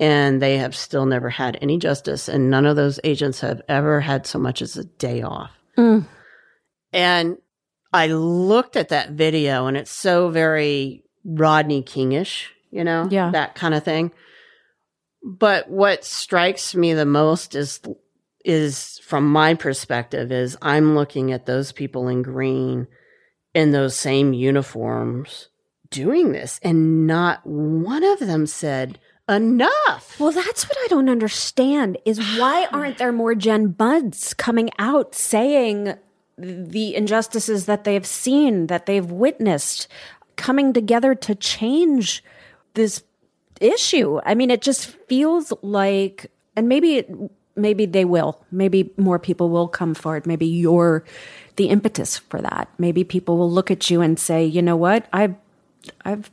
[0.00, 4.00] And they have still never had any justice, and none of those agents have ever
[4.00, 5.50] had so much as a day off.
[5.76, 6.06] Mm.
[6.92, 7.36] And
[7.92, 13.30] I looked at that video, and it's so very Rodney Kingish, you know, Yeah.
[13.32, 14.10] that kind of thing.
[15.22, 17.80] But what strikes me the most is
[18.42, 22.86] is from my perspective is I'm looking at those people in green
[23.52, 25.48] in those same uniforms
[25.90, 28.98] doing this, and not one of them said
[29.30, 30.18] enough.
[30.18, 35.14] Well, that's what I don't understand is why aren't there more Jen Budds coming out
[35.14, 35.94] saying
[36.36, 39.88] the injustices that they've seen, that they've witnessed,
[40.36, 42.24] coming together to change
[42.74, 43.02] this
[43.60, 44.20] issue?
[44.24, 47.10] I mean, it just feels like, and maybe it,
[47.56, 48.44] maybe they will.
[48.50, 50.26] Maybe more people will come forward.
[50.26, 51.04] Maybe you're
[51.56, 52.68] the impetus for that.
[52.78, 55.34] Maybe people will look at you and say, you know what, I've
[56.04, 56.30] I've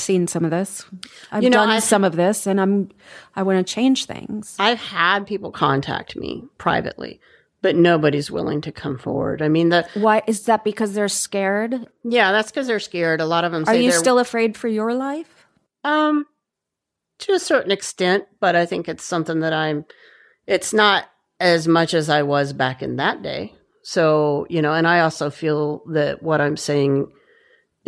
[0.00, 0.84] seen some of this.
[1.32, 2.90] I've You know, done I've- some of this, and I'm
[3.36, 4.56] I want to change things.
[4.58, 7.20] I've had people contact me privately,
[7.62, 9.42] but nobody's willing to come forward.
[9.42, 10.64] I mean, the Why is that?
[10.64, 11.86] Because they're scared.
[12.04, 13.20] yeah, that's because they're scared.
[13.20, 15.46] A lot of them Are you still afraid for your life?
[15.84, 16.26] Um,
[17.20, 19.84] to a certain extent, but I think it's something that I'm.
[20.46, 21.04] It's not
[21.40, 23.54] as much as I was back in that day.
[23.82, 27.10] So you know, and I also feel that what I'm saying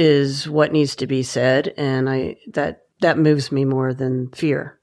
[0.01, 4.78] is what needs to be said, and I that that moves me more than fear.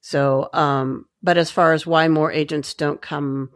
[0.00, 3.50] So, um, but as far as why more agents don't come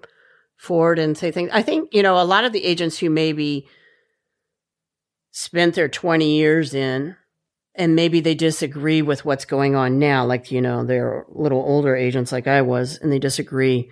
[0.56, 3.66] forward and say things, I think you know a lot of the agents who maybe
[5.32, 7.16] spent their 20 years in
[7.74, 11.94] and maybe they disagree with what's going on now like you know they're little older
[11.94, 13.88] agents like i was and they disagree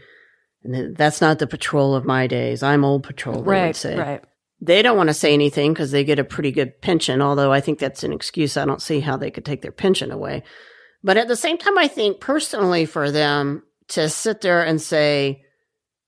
[0.64, 3.96] and that's not the patrol of my days i'm old patrol they would Right, say
[3.96, 4.24] right.
[4.60, 7.60] They don't want to say anything because they get a pretty good pension although i
[7.60, 10.42] think that's an excuse i don't see how they could take their pension away
[11.02, 15.42] but at the same time i think personally for them to sit there and say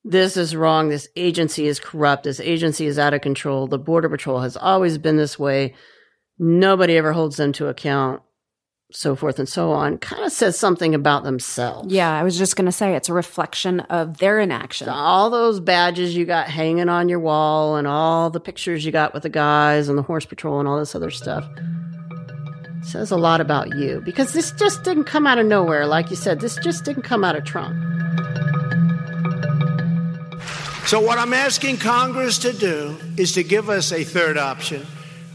[0.04, 0.88] this is wrong.
[0.88, 2.24] This agency is corrupt.
[2.24, 3.66] This agency is out of control.
[3.66, 5.74] The Border Patrol has always been this way.
[6.38, 8.22] Nobody ever holds them to account,
[8.92, 9.98] so forth and so on.
[9.98, 11.92] Kind of says something about themselves.
[11.92, 14.88] Yeah, I was just going to say it's a reflection of their inaction.
[14.88, 19.14] All those badges you got hanging on your wall and all the pictures you got
[19.14, 21.44] with the guys and the horse patrol and all this other stuff
[22.82, 25.86] says a lot about you because this just didn't come out of nowhere.
[25.86, 27.76] Like you said, this just didn't come out of Trump.
[30.86, 34.84] So, what I'm asking Congress to do is to give us a third option,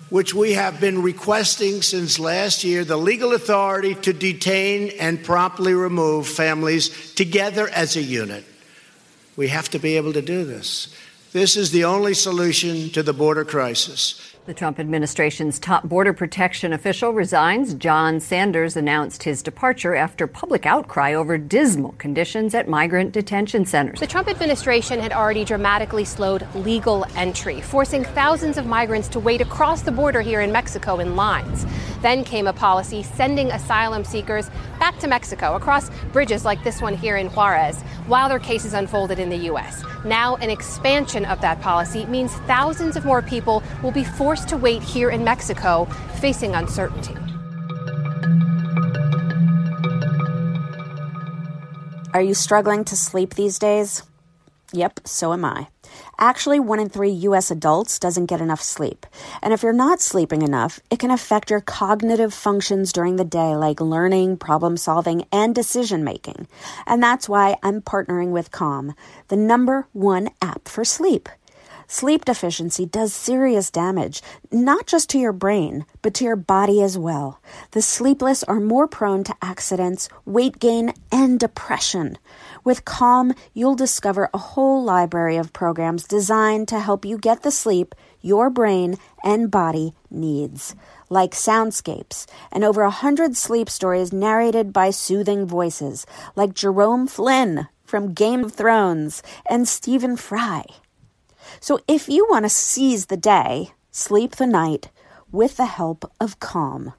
[0.10, 5.74] which we have been requesting since last year the legal authority to detain and promptly
[5.74, 8.46] remove families together as a unit.
[9.36, 10.94] We have to be able to do this.
[11.34, 14.35] This is the only solution to the border crisis.
[14.46, 17.74] The Trump administration's top border protection official resigns.
[17.74, 24.00] John Sanders announced his departure after public outcry over dismal conditions at migrant detention centers.
[24.00, 29.42] The Trump administration had already dramatically slowed legal entry, forcing thousands of migrants to wait
[29.42, 31.66] across the border here in Mexico in lines.
[32.04, 36.96] Then came a policy sending asylum seekers back to Mexico across bridges like this one
[36.96, 39.84] here in Juarez while their cases unfolded in the U.S.
[40.04, 44.58] Now, an expansion of that policy means thousands of more people will be forced to
[44.58, 45.86] wait here in Mexico,
[46.20, 47.16] facing uncertainty.
[52.14, 54.04] Are you struggling to sleep these days?
[54.74, 55.68] Yep, so am I.
[56.18, 57.52] Actually, one in three U.S.
[57.52, 59.06] adults doesn't get enough sleep.
[59.42, 63.56] And if you're not sleeping enough, it can affect your cognitive functions during the day,
[63.56, 66.48] like learning, problem solving, and decision making.
[66.88, 68.96] And that's why I'm partnering with Calm,
[69.28, 71.30] the number one app for sleep.
[71.88, 74.22] Sleep deficiency does serious damage,
[74.52, 77.40] not just to your brain, but to your body as well.
[77.72, 82.18] The sleepless are more prone to accidents, weight gain, and depression.
[82.64, 87.52] With Calm, you'll discover a whole library of programs designed to help you get the
[87.52, 87.94] sleep
[88.26, 90.76] your brain and body needs,
[91.12, 97.68] like soundscapes and over a hundred sleep stories narrated by soothing voices, like Jerome Flynn
[97.84, 100.66] from Game of Thrones and Stephen Fry.
[101.66, 104.92] So if you want to seize the day, sleep the night,
[105.32, 106.94] with the help of Calm.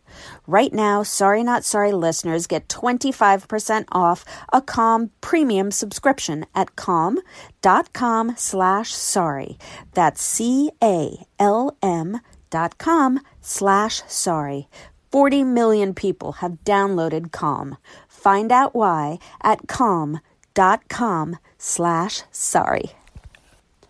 [0.44, 8.34] Right now, Sorry Not Sorry listeners get 25% off a Calm premium subscription at calm.com
[8.36, 9.56] slash sorry.
[9.94, 14.68] That's C-A-L-M dot com slash sorry.
[15.12, 17.76] 40 million people have downloaded Calm.
[18.08, 22.96] Find out why at calm.com slash sorry.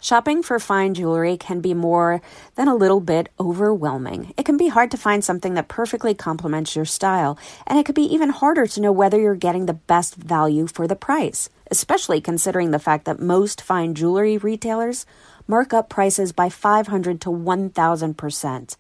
[0.07, 2.23] Shopping for fine jewelry can be more
[2.55, 4.33] than a little bit overwhelming.
[4.37, 7.37] It can be hard to find something that perfectly complements your style,
[7.67, 10.87] and it could be even harder to know whether you're getting the best value for
[10.87, 15.07] the price, especially considering the fact that most fine jewelry retailers
[15.49, 18.77] mark up prices by 500 to 1000%.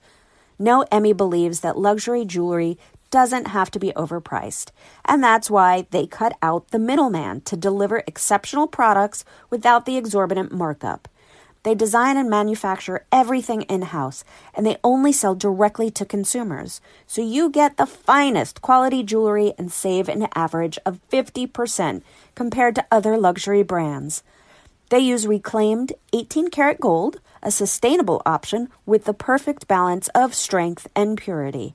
[0.61, 2.79] Noemie believes that luxury jewelry
[3.11, 4.70] doesn't have to be overpriced.
[5.05, 10.53] And that's why they cut out the middleman to deliver exceptional products without the exorbitant
[10.53, 11.09] markup.
[11.67, 14.23] They design and manufacture everything in house,
[14.55, 16.81] and they only sell directly to consumers.
[17.09, 22.03] So you get the finest quality jewelry and save an average of 50%
[22.37, 24.23] compared to other luxury brands.
[24.91, 30.87] They use reclaimed 18 karat gold, a sustainable option with the perfect balance of strength
[30.95, 31.75] and purity.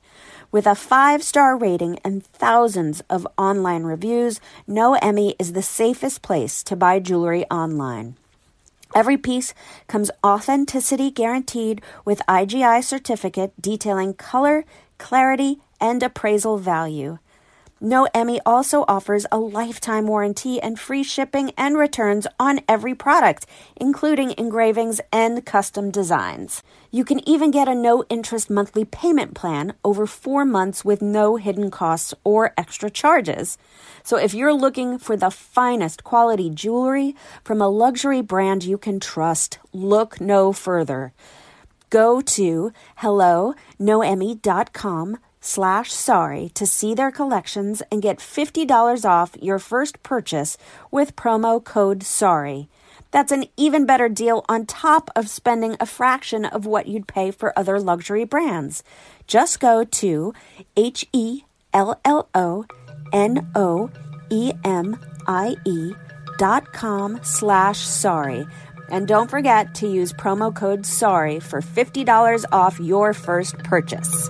[0.54, 4.40] With a five star rating and thousands of online reviews,
[4.70, 8.16] Noemie is the safest place to buy jewelry online.
[8.94, 9.54] Every piece
[9.88, 14.66] comes authenticity guaranteed with IGI certificate detailing color,
[14.98, 17.18] clarity, and appraisal value.
[17.82, 24.36] Noemie also offers a lifetime warranty and free shipping and returns on every product, including
[24.38, 26.62] engravings and custom designs.
[26.92, 31.38] You can even get a no interest monthly payment plan over four months with no
[31.38, 33.58] hidden costs or extra charges.
[34.04, 39.00] So if you're looking for the finest quality jewelry from a luxury brand you can
[39.00, 41.14] trust, look no further.
[41.90, 50.02] Go to hellonoemie.com slash sorry to see their collections and get $50 off your first
[50.04, 50.58] purchase
[50.92, 52.70] with promo code SORRY.
[53.12, 57.32] That's an even better deal on top of spending a fraction of what you'd pay
[57.32, 58.84] for other luxury brands.
[59.28, 60.34] Just go to
[60.78, 62.66] H E L L O
[63.12, 63.90] N O
[64.30, 65.94] E M I E
[66.38, 68.46] dot com slash sorry.
[68.90, 74.30] And don't forget to use promo code SORRY for $50 off your first purchase.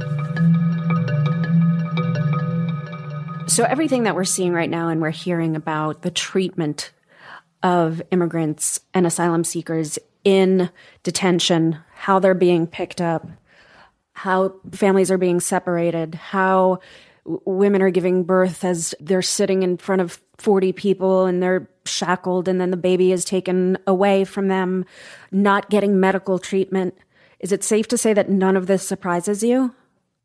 [3.52, 6.94] So, everything that we're seeing right now and we're hearing about the treatment
[7.62, 10.70] of immigrants and asylum seekers in
[11.04, 13.28] detention, how they're being picked up,
[14.14, 16.80] how families are being separated, how
[17.26, 22.48] women are giving birth as they're sitting in front of 40 people and they're shackled
[22.48, 24.86] and then the baby is taken away from them,
[25.30, 26.98] not getting medical treatment.
[27.42, 29.76] Is it safe to say that none of this surprises you?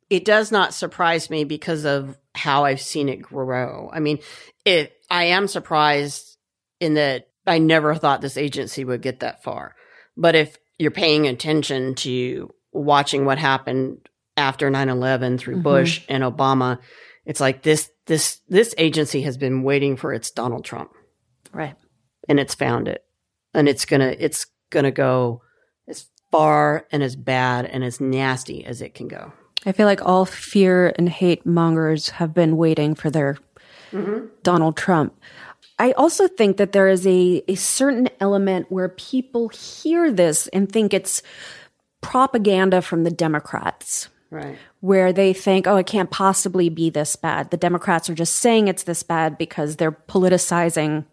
[0.09, 3.91] It does not surprise me because of how I've seen it grow.
[3.93, 4.21] I mean,
[4.65, 6.37] it I am surprised
[6.81, 9.75] in that I never thought this agency would get that far.
[10.17, 15.63] But if you're paying attention to watching what happened after 9/11 through mm-hmm.
[15.63, 16.79] Bush and Obama,
[17.25, 20.91] it's like this this this agency has been waiting for its Donald Trump.
[21.53, 21.75] Right.
[22.29, 23.05] And it's found it.
[23.55, 25.43] And it's going to it's going to go
[25.89, 29.33] as far and as bad and as nasty as it can go.
[29.67, 33.37] I feel like all fear and hate mongers have been waiting for their
[33.93, 34.27] Mm-hmm.
[34.43, 35.19] Donald Trump.
[35.79, 40.71] I also think that there is a, a certain element where people hear this and
[40.71, 41.23] think it's
[42.01, 44.09] propaganda from the Democrats.
[44.31, 44.59] Right.
[44.81, 47.51] Where they think, oh, it can't possibly be this bad.
[47.51, 51.05] The Democrats are just saying it's this bad because they're politicizing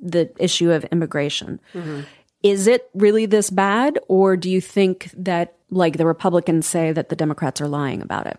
[0.00, 1.60] the issue of immigration.
[1.72, 2.02] Mm-hmm.
[2.42, 3.98] Is it really this bad?
[4.06, 8.26] Or do you think that, like the Republicans say, that the Democrats are lying about
[8.26, 8.38] it?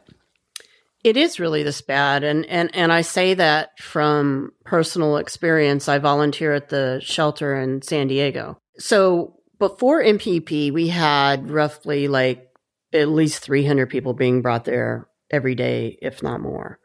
[1.04, 2.24] It is really this bad.
[2.24, 5.88] And, and, and I say that from personal experience.
[5.88, 8.58] I volunteer at the shelter in San Diego.
[8.78, 12.50] So before MPP, we had roughly like
[12.94, 16.80] at least 300 people being brought there every day, if not more.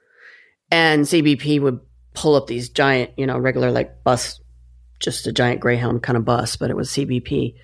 [0.70, 1.80] And CBP would
[2.14, 4.40] pull up these giant, you know, regular like bus,
[5.00, 7.54] just a giant Greyhound kind of bus, but it was CBP.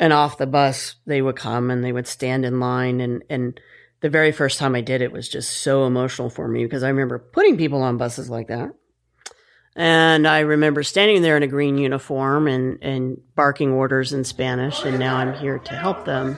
[0.00, 3.60] And off the bus, they would come and they would stand in line and, and,
[4.00, 6.88] the very first time I did it was just so emotional for me because I
[6.88, 8.72] remember putting people on buses like that.
[9.76, 14.84] And I remember standing there in a green uniform and, and barking orders in Spanish,
[14.84, 16.36] and now I'm here to help them.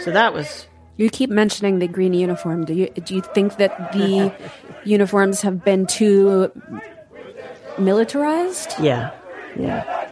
[0.00, 0.66] So that was.
[0.96, 2.64] You keep mentioning the green uniform.
[2.64, 4.32] Do you do you think that the
[4.84, 6.50] uniforms have been too
[7.78, 8.74] militarized?
[8.80, 9.10] Yeah,
[9.58, 10.08] yeah.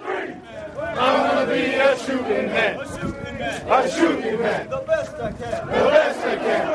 [0.98, 2.80] I want to be a shooting man.
[2.80, 4.68] A shooting man.
[4.68, 5.66] The best I can.
[5.66, 6.66] The best I can.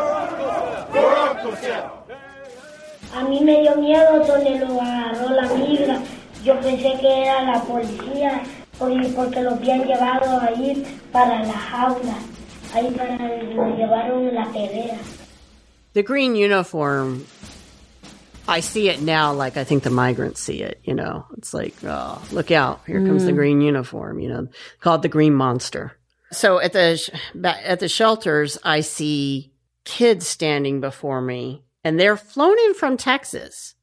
[0.92, 1.90] For Uncle Sam.
[3.14, 6.00] A mí me dio miedo donde lo agarró la migra.
[6.44, 8.42] Yo pensé que era la policía
[8.78, 12.16] porque, porque lo habían llevado ahí para la jaula.
[12.74, 14.98] Ahí para lo llevaron la pelea.
[15.94, 17.26] The green uniform,
[18.48, 21.26] I see it now like I think the migrants see it, you know.
[21.38, 22.82] It's like, oh, look out.
[22.86, 23.36] Here comes the Mm.
[23.36, 24.48] green uniform, you know,
[24.82, 25.98] called the green monster.
[26.32, 27.10] So at the sh-
[27.44, 29.52] at the shelters, I see
[29.84, 33.76] kids standing before me and they're flown in from Texas.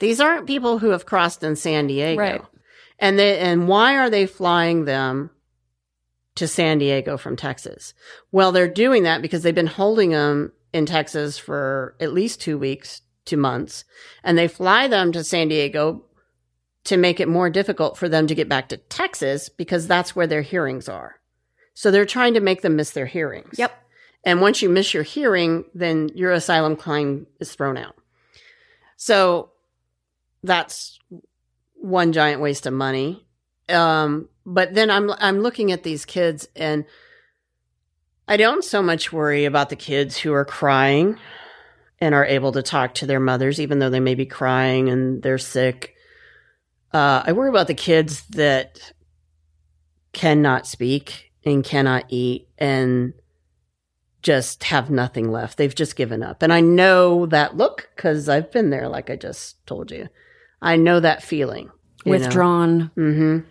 [0.00, 2.20] These aren't people who have crossed in San Diego.
[2.20, 2.42] Right.
[2.98, 5.30] And they and why are they flying them
[6.36, 7.94] to San Diego from Texas?
[8.32, 12.58] Well, they're doing that because they've been holding them in Texas for at least 2
[12.58, 13.84] weeks, 2 months,
[14.22, 16.04] and they fly them to San Diego
[16.84, 20.26] to make it more difficult for them to get back to Texas because that's where
[20.26, 21.16] their hearings are.
[21.72, 23.58] So they're trying to make them miss their hearings.
[23.58, 23.72] Yep.
[24.24, 27.96] And once you miss your hearing, then your asylum claim is thrown out.
[28.96, 29.50] So
[30.42, 30.98] that's
[31.74, 33.26] one giant waste of money.
[33.68, 36.84] Um, but then I'm I'm looking at these kids and
[38.28, 41.18] I don't so much worry about the kids who are crying
[42.04, 45.22] and are able to talk to their mothers, even though they may be crying and
[45.22, 45.94] they're sick.
[46.92, 48.92] Uh, I worry about the kids that
[50.12, 53.14] cannot speak and cannot eat and
[54.22, 55.56] just have nothing left.
[55.56, 56.42] They've just given up.
[56.42, 60.08] And I know that look because I've been there, like I just told you.
[60.60, 61.70] I know that feeling.
[62.04, 62.90] Withdrawn.
[62.96, 63.48] Mm-hmm.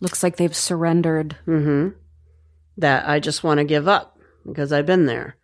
[0.00, 1.36] Looks like they've surrendered.
[1.46, 1.96] Mm-hmm.
[2.76, 5.36] That I just want to give up because I've been there.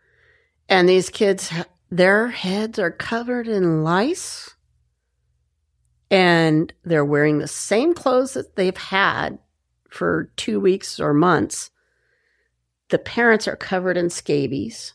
[0.68, 1.50] And these kids,
[1.90, 4.54] their heads are covered in lice
[6.10, 9.38] and they're wearing the same clothes that they've had
[9.88, 11.70] for two weeks or months.
[12.90, 14.92] The parents are covered in scabies.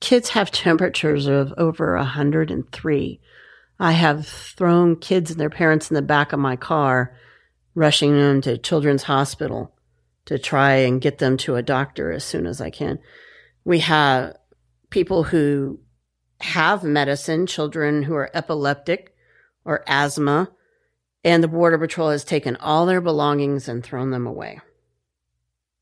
[0.00, 3.20] Kids have temperatures of over 103.
[3.80, 7.16] I have thrown kids and their parents in the back of my car,
[7.74, 9.74] rushing them to Children's Hospital
[10.26, 12.98] to try and get them to a doctor as soon as I can.
[13.64, 14.36] We have
[14.90, 15.80] people who
[16.40, 19.14] have medicine, children who are epileptic
[19.64, 20.50] or asthma,
[21.24, 24.60] and the Border Patrol has taken all their belongings and thrown them away.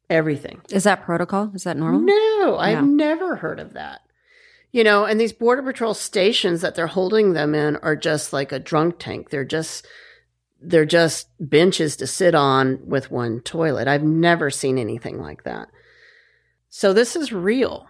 [0.08, 0.60] Everything.
[0.70, 1.50] Is that protocol?
[1.54, 2.00] Is that normal?
[2.00, 4.02] No, I've never heard of that.
[4.70, 8.52] You know, and these Border Patrol stations that they're holding them in are just like
[8.52, 9.30] a drunk tank.
[9.30, 9.86] They're just
[10.64, 13.88] they're just benches to sit on with one toilet.
[13.88, 15.68] I've never seen anything like that.
[16.68, 17.88] So this is real.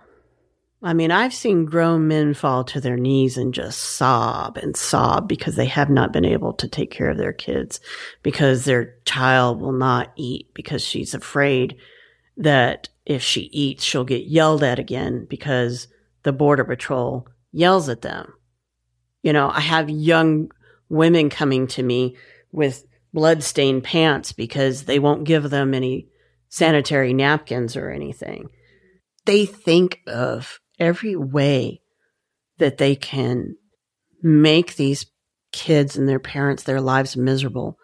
[0.84, 5.28] I mean, I've seen grown men fall to their knees and just sob and sob
[5.28, 7.78] because they have not been able to take care of their kids
[8.24, 11.76] because their child will not eat because she's afraid
[12.36, 15.86] that if she eats, she'll get yelled at again because
[16.24, 18.32] the border patrol yells at them.
[19.22, 20.50] You know, I have young
[20.88, 22.16] women coming to me
[22.50, 26.08] with blood-stained pants because they won't give them any
[26.48, 28.48] sanitary napkins or anything.
[29.26, 31.80] They think of every way
[32.58, 33.56] that they can
[34.22, 35.06] make these
[35.52, 37.78] kids and their parents their lives miserable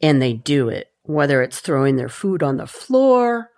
[0.00, 3.50] and they do it whether it's throwing their food on the floor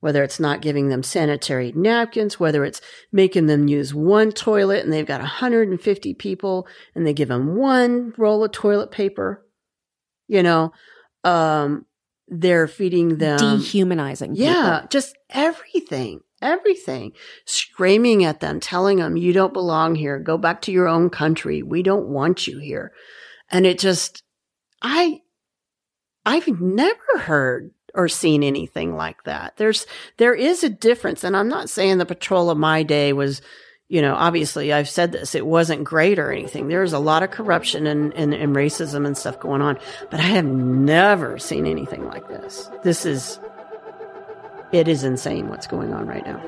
[0.00, 4.92] whether it's not giving them sanitary napkins, whether it's making them use one toilet and
[4.92, 9.44] they've got 150 people and they give them one roll of toilet paper,
[10.28, 10.72] you know,
[11.24, 11.86] um,
[12.28, 14.36] they're feeding them Dehumanizing.
[14.36, 14.88] yeah, people.
[14.90, 17.12] just everything, everything.
[17.44, 20.18] Screaming at them, telling them, you don't belong here.
[20.18, 21.62] Go back to your own country.
[21.62, 22.92] We don't want you here.
[23.50, 24.22] And it just,
[24.82, 25.22] I,
[26.24, 29.56] I've never heard or seen anything like that.
[29.56, 29.86] There's,
[30.18, 31.24] there is a difference.
[31.24, 33.40] And I'm not saying the patrol of my day was,
[33.88, 36.68] you know, obviously I've said this, it wasn't great or anything.
[36.68, 39.78] There's a lot of corruption and, and, and racism and stuff going on,
[40.10, 42.68] but I have never seen anything like this.
[42.82, 43.38] This is,
[44.72, 46.40] it is insane what's going on right now.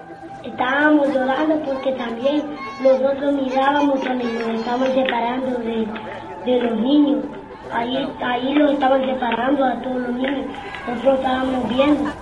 [0.43, 2.43] Estábamos llorando porque también
[2.83, 5.87] nosotros mirábamos cuando nos estaban separando de,
[6.45, 7.25] de los niños.
[7.71, 10.47] Ahí, ahí los estaban separando a todos los niños.
[10.87, 12.13] Nosotros estábamos viendo.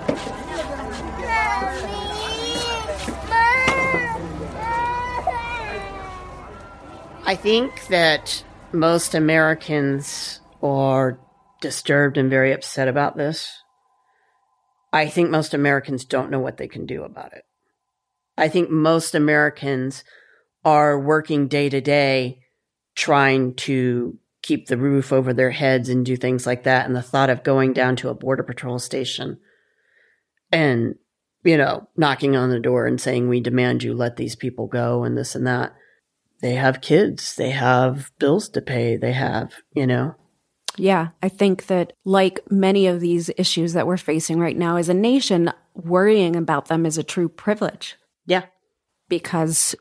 [7.29, 11.19] I think that most Americans are
[11.61, 13.65] disturbed and very upset about this.
[14.97, 17.45] I think most Americans don't know what they can do about it.
[18.39, 20.05] I think most Americans
[20.65, 22.41] are working day to day
[22.95, 26.87] trying to keep the roof over their heads and do things like that.
[26.87, 29.39] And the thought of going down to a border patrol station
[30.51, 30.95] and,
[31.45, 35.05] you know, knocking on the door and saying, we demand you let these people go
[35.05, 35.75] and this and that.
[36.41, 37.37] They have kids.
[37.37, 38.97] They have bills to pay.
[38.97, 40.15] They have, you know,
[40.77, 44.89] Yeah, I think that like many of these issues that we're facing right now as
[44.89, 47.97] a nation, worrying about them is a true privilege.
[48.27, 48.45] Yeah.
[49.09, 49.75] Because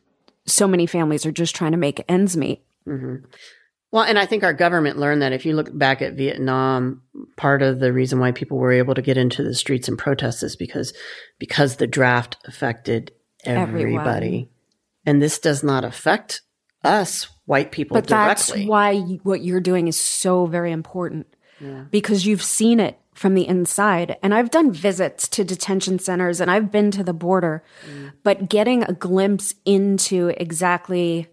[0.45, 2.63] so many families are just trying to make ends meet.
[2.85, 3.15] hmm
[3.91, 7.01] Well, and I think our government learned that if you look back at Vietnam,
[7.35, 10.43] part of the reason why people were able to get into the streets and protest
[10.43, 10.93] is because
[11.39, 13.11] because the draft affected
[13.43, 13.99] Everyone.
[13.99, 14.49] everybody.
[15.05, 16.41] And this does not affect
[16.83, 21.27] us white people But that's why you- what you're doing is so very important
[21.59, 21.83] Yeah.
[21.91, 24.17] because you've seen it from the inside.
[24.21, 28.11] And I've done visits to detention centers and I've been to the border, Mm.
[28.23, 31.27] but getting a glimpse into exactly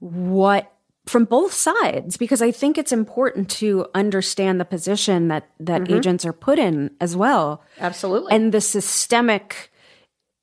[0.00, 0.68] what
[1.06, 5.96] from both sides because I think it's important to understand the position that that Mhm.
[5.96, 7.62] agents are put in as well.
[7.80, 8.32] Absolutely.
[8.32, 9.70] And the systemic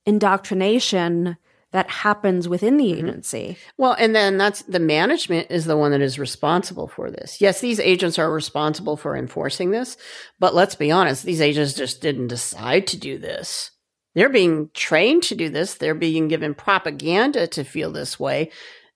[0.05, 1.38] indoctrination
[1.72, 3.07] that happens within the Mm-hmm.
[3.07, 3.57] agency.
[3.78, 7.39] Well, and then that's the management is the one that is responsible for this.
[7.39, 9.95] Yes, these agents are responsible for enforcing this,
[10.39, 13.72] but let's be honest, these agents just didn't decide to do this.
[14.15, 15.76] They're being trained to do this.
[15.76, 18.49] They're being given propaganda to feel this way.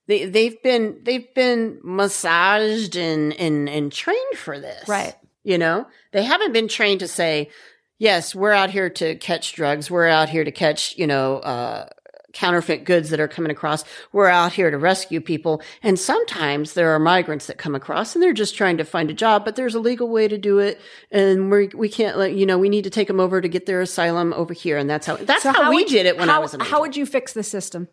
[0.08, 4.88] They, they've been, they've been massaged and, and, and trained for this.
[4.88, 5.14] Right.
[5.44, 7.50] You know, they haven't been trained to say,
[7.98, 9.90] yes, we're out here to catch drugs.
[9.90, 11.88] We're out here to catch, you know, uh,
[12.34, 13.84] counterfeit goods that are coming across.
[14.12, 15.62] We're out here to rescue people.
[15.82, 19.14] And sometimes there are migrants that come across and they're just trying to find a
[19.14, 20.80] job, but there's a legal way to do it.
[21.10, 23.66] And we, we can't let, you know, we need to take them over to get
[23.66, 24.76] their asylum over here.
[24.76, 26.60] And that's how, that's So how, we you- did it when how, I was in
[26.60, 27.88] How would you fix the system?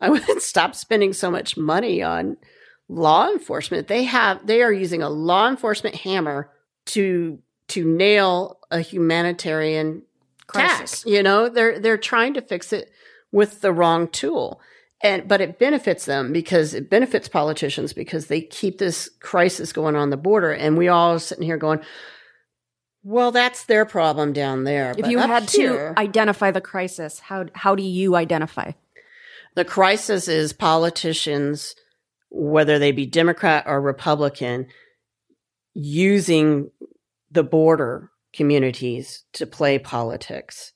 [0.00, 2.36] I would stop spending so much money on
[2.88, 3.86] law enforcement.
[3.86, 6.50] They have they are using a law enforcement hammer
[6.86, 10.02] to to nail a humanitarian
[10.46, 11.04] Crisis.
[11.06, 12.90] You know, they're they're trying to fix it
[13.32, 14.60] with the wrong tool.
[15.02, 19.96] And but it benefits them because it benefits politicians because they keep this crisis going
[19.96, 21.80] on the border and we all sitting here going
[23.02, 24.90] well, that's their problem down there.
[24.90, 28.72] If But you had here- to identify the crisis, how how do you identify?
[29.54, 31.74] The crisis is politicians,
[32.28, 34.66] whether they be Democrat or Republican,
[35.74, 36.70] using
[37.30, 40.72] the border communities to play politics.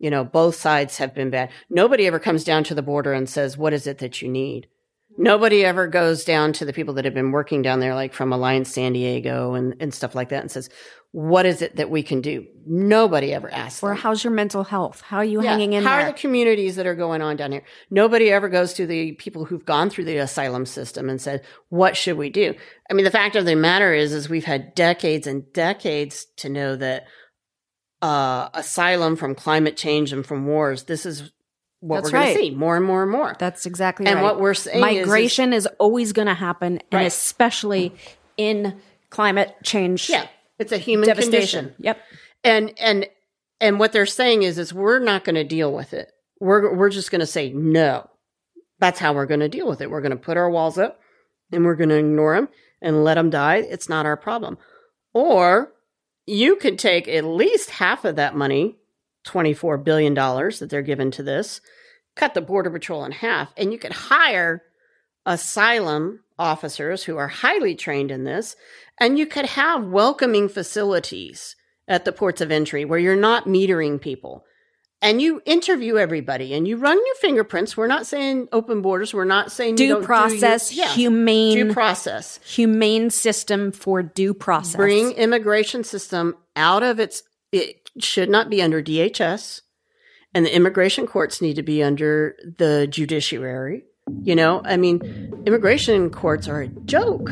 [0.00, 1.50] You know, both sides have been bad.
[1.68, 4.66] Nobody ever comes down to the border and says, What is it that you need?
[5.12, 5.22] Mm-hmm.
[5.24, 8.32] Nobody ever goes down to the people that have been working down there, like from
[8.32, 10.70] Alliance San Diego and, and stuff like that, and says,
[11.12, 12.46] What is it that we can do?
[12.64, 13.82] Nobody ever asks.
[13.82, 15.02] Or how's your mental health?
[15.02, 15.50] How are you Yeah.
[15.50, 16.06] hanging in How there?
[16.06, 17.64] are the communities that are going on down here?
[17.90, 21.94] Nobody ever goes to the people who've gone through the asylum system and said, "What
[21.96, 22.54] should we do?"
[22.90, 26.48] I mean, the fact of the matter is, is we've had decades and decades to
[26.48, 27.04] know that
[28.02, 30.84] uh, asylum from climate change and from wars.
[30.84, 31.30] This is
[31.80, 32.36] what That's we're going right.
[32.36, 33.36] to see more and more and more.
[33.38, 34.22] That's exactly And right.
[34.22, 37.94] what we're saying is- is- migration is, always going to happen, and especially
[38.36, 38.78] in
[39.10, 40.08] climate change.
[40.10, 40.26] Yeah,
[40.58, 41.66] it's a human devastation.
[41.66, 41.84] condition.
[41.84, 41.98] Yep.
[42.44, 43.06] And and
[43.60, 46.10] and what they're saying is is we're not going to deal with it.
[46.38, 48.08] We're we're just going to say no.
[48.78, 49.90] That's how we're going to deal with it.
[49.90, 51.00] We're going to put our walls up
[51.52, 52.48] and we're going to ignore them
[52.80, 53.56] and let them die.
[53.56, 54.56] It's not our problem.
[55.12, 55.70] Or
[56.30, 58.76] you could take at least half of that money
[59.26, 61.60] $24 billion that they're given to this,
[62.16, 64.62] cut the Border Patrol in half, and you could hire
[65.26, 68.56] asylum officers who are highly trained in this,
[68.98, 74.00] and you could have welcoming facilities at the ports of entry where you're not metering
[74.00, 74.44] people.
[75.02, 77.74] And you interview everybody and you run your fingerprints.
[77.74, 79.14] We're not saying open borders.
[79.14, 82.38] We're not saying you Due don't do process, your- yeah, humane due process.
[82.44, 84.76] humane system for due process.
[84.76, 87.22] Bring immigration system out of its.
[87.50, 89.62] It should not be under DHS,
[90.34, 93.84] and the immigration courts need to be under the judiciary.
[94.22, 95.00] You know, I mean,
[95.46, 97.30] immigration courts are a joke.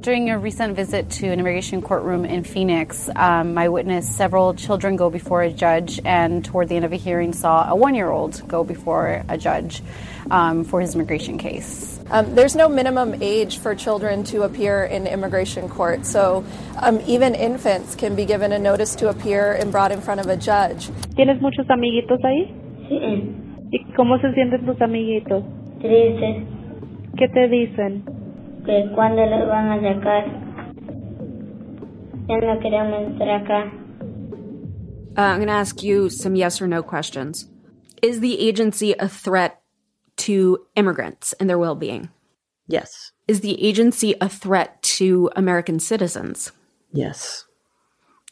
[0.00, 4.96] During a recent visit to an immigration courtroom in Phoenix, um, I witnessed several children
[4.96, 8.08] go before a judge, and toward the end of a hearing, saw a one year
[8.08, 9.82] old go before a judge
[10.30, 12.00] um, for his immigration case.
[12.10, 16.46] Um, there's no minimum age for children to appear in immigration court, so
[16.80, 20.28] um, even infants can be given a notice to appear and brought in front of
[20.28, 20.88] a judge.
[21.14, 22.48] ¿Tienes muchos amiguitos ahí?
[22.88, 22.96] Sí,
[23.70, 25.44] ¿Y cómo se sienten tus amiguitos?
[25.78, 26.46] tristes,
[27.18, 28.19] ¿Qué te dicen?
[28.64, 30.24] Que cuando los van a sacar.
[32.28, 33.72] Ya no queremos entrar acá.
[35.16, 37.46] Uh, I'm going to ask you some yes or no questions.
[38.02, 39.60] Is the agency a threat
[40.18, 42.08] to immigrants and their well being?
[42.68, 43.12] Yes.
[43.26, 46.52] Is the agency a threat to American citizens?
[46.92, 47.46] Yes.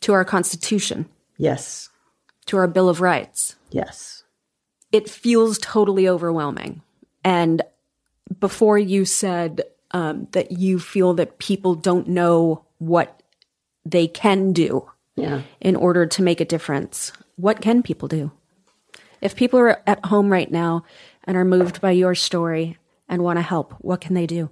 [0.00, 1.06] To our Constitution?
[1.36, 1.88] Yes.
[2.46, 3.56] To our Bill of Rights?
[3.70, 4.22] Yes.
[4.92, 6.82] It feels totally overwhelming.
[7.24, 7.62] And
[8.38, 13.22] before you said um, that you feel that people don't know what
[13.84, 15.42] they can do Yeah.
[15.60, 18.30] in order to make a difference, what can people do?
[19.20, 20.84] If people are at home right now
[21.24, 22.76] and are moved by your story
[23.08, 24.50] and want to help, what can they do?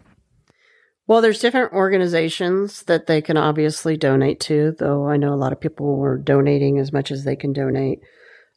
[1.06, 5.52] Well, there's different organizations that they can obviously donate to, though I know a lot
[5.52, 8.00] of people are donating as much as they can donate.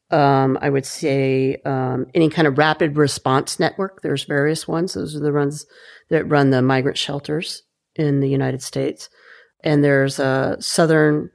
[0.10, 4.02] Um, I would say um, any kind of rapid response network.
[4.02, 4.96] There's various ones.
[4.96, 5.68] Those are the ones
[6.10, 7.64] that run the migrant shelters
[7.96, 9.10] in the United States.
[9.64, 11.30] And there's a Southern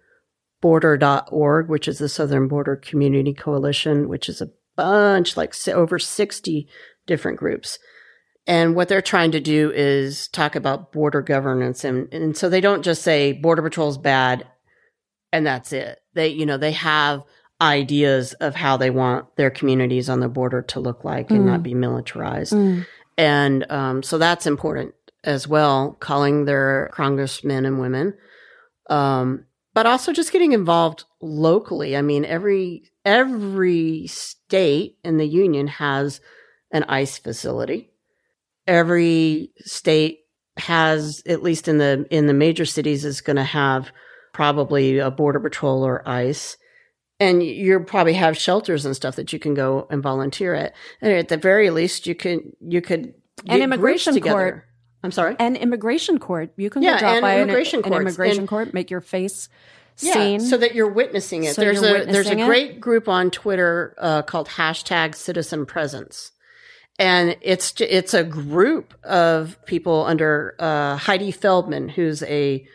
[0.62, 6.68] border.org, which is the Southern Border Community Coalition, which is a bunch, like over 60
[7.06, 7.78] different groups.
[8.46, 11.84] And what they're trying to do is talk about border governance.
[11.84, 14.46] And, and so they don't just say border patrol's bad
[15.32, 15.98] and that's it.
[16.14, 17.22] They, you know, they have
[17.60, 21.46] ideas of how they want their communities on the border to look like and Mm.
[21.46, 22.52] not be militarized.
[22.52, 22.86] Mm.
[23.16, 28.14] And um, so that's important as well, calling their congressmen and women.
[28.90, 31.96] Um, but also just getting involved locally.
[31.96, 36.20] I mean, every every state in the union has
[36.70, 37.90] an ICE facility.
[38.66, 40.20] Every state
[40.56, 43.90] has, at least in the in the major cities, is going to have
[44.32, 46.56] probably a border patrol or ICE.
[47.20, 50.74] And you probably have shelters and stuff that you can go and volunteer at.
[51.00, 53.14] And at the very least, you can you could
[53.46, 54.64] An immigration court.
[55.02, 55.36] I'm sorry.
[55.38, 56.52] An immigration court.
[56.56, 58.00] You can Yeah, go drop by an- immigration an, courts.
[58.00, 59.48] immigration And- court, make your face
[60.00, 60.40] Yeah, seen.
[60.40, 61.54] so that you're witnessing it.
[61.54, 62.46] So there's a there's a witnessing it?
[62.46, 66.32] great group on Twitter uh, called hashtag Citizen Presence,
[66.98, 72.66] and it's it's a group of people under uh, Heidi Feldman, who's a,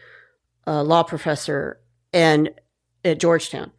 [0.66, 1.82] a law professor
[2.14, 2.52] and
[3.04, 3.72] at Georgetown,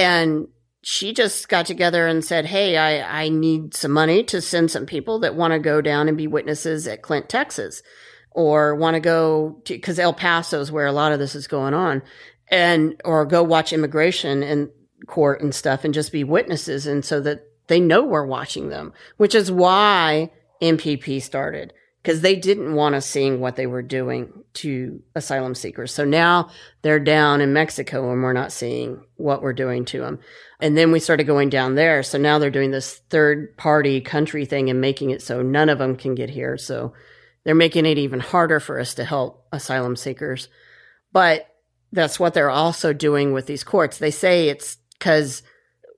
[0.00, 0.48] and
[0.82, 4.86] she just got together and said, "Hey, I I need some money to send some
[4.86, 7.82] people that want to go down and be witnesses at Clint, Texas."
[8.32, 11.46] or want to go to because El Paso is where a lot of this is
[11.46, 12.02] going on,
[12.48, 14.70] and or go watch immigration and
[15.06, 18.92] court and stuff, and just be witnesses, and so that they know we're watching them,
[19.16, 20.30] which is why
[20.62, 21.72] MPP started
[22.02, 25.92] because they didn't want us seeing what they were doing to asylum seekers.
[25.92, 26.50] So now
[26.82, 30.18] they're down in Mexico and we're not seeing what we're doing to them.
[30.60, 32.02] And then we started going down there.
[32.02, 35.78] So now they're doing this third party country thing and making it so none of
[35.78, 36.56] them can get here.
[36.56, 36.94] So
[37.44, 40.48] they're making it even harder for us to help asylum seekers.
[41.12, 41.48] But
[41.92, 43.98] that's what they're also doing with these courts.
[43.98, 45.42] They say it's because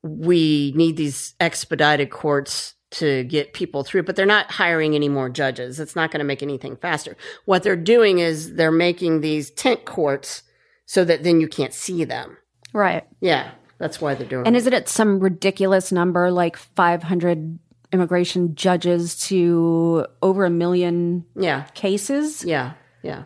[0.02, 5.28] we need these expedited courts to get people through, but they're not hiring any more
[5.28, 5.80] judges.
[5.80, 7.16] It's not going to make anything faster.
[7.44, 10.42] What they're doing is they're making these tent courts
[10.86, 12.36] so that then you can't see them.
[12.72, 13.04] right.
[13.20, 14.46] Yeah, that's why they're doing it.
[14.48, 14.60] And it.
[14.60, 17.58] is it at some ridiculous number, like 500
[17.92, 21.64] immigration judges to over a million yeah.
[21.74, 22.44] cases?
[22.44, 23.24] Yeah, yeah.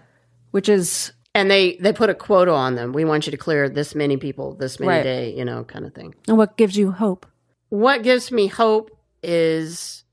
[0.53, 1.13] Which is.
[1.35, 2.93] And they, they put a quota on them.
[2.95, 5.03] We want you to clear this many people, this many Right.
[5.03, 6.15] day, you know, kind of thing.
[6.27, 7.27] And what gives you hope?
[7.69, 10.05] What gives me hope is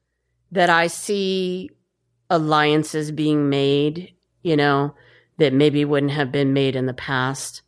[0.51, 1.69] that I see
[2.29, 4.95] alliances being made, you know,
[5.37, 7.61] that maybe wouldn't have been made in the past.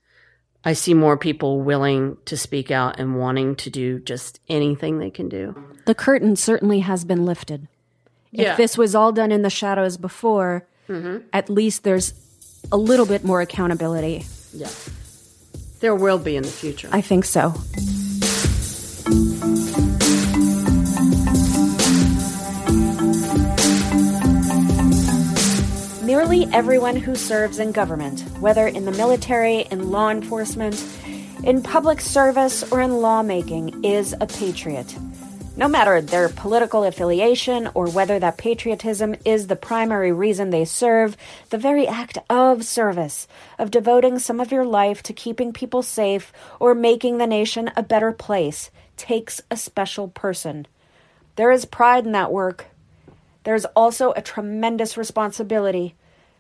[0.64, 5.12] I see more people willing to speak out and wanting to do just anything they
[5.12, 5.56] can do.
[5.86, 7.68] The curtain certainly has been lifted.
[8.32, 8.52] Yeah.
[8.52, 11.26] If this was all done in the shadows before, Mm-hmm.
[11.34, 12.14] at least there's
[12.72, 14.24] a little bit more accountability.
[14.54, 14.70] Yeah.
[15.80, 16.90] There will be in the future.
[16.92, 17.56] I think so.
[26.16, 30.82] Nearly everyone who serves in government, whether in the military, in law enforcement,
[31.44, 34.96] in public service, or in lawmaking, is a patriot.
[35.58, 41.18] No matter their political affiliation or whether that patriotism is the primary reason they serve,
[41.50, 43.28] the very act of service,
[43.60, 46.32] of devoting some of your life to keeping people safe
[46.62, 50.66] or making the nation a better place, takes a special person.
[51.36, 52.68] There is pride in that work.
[53.44, 55.94] There's also a tremendous responsibility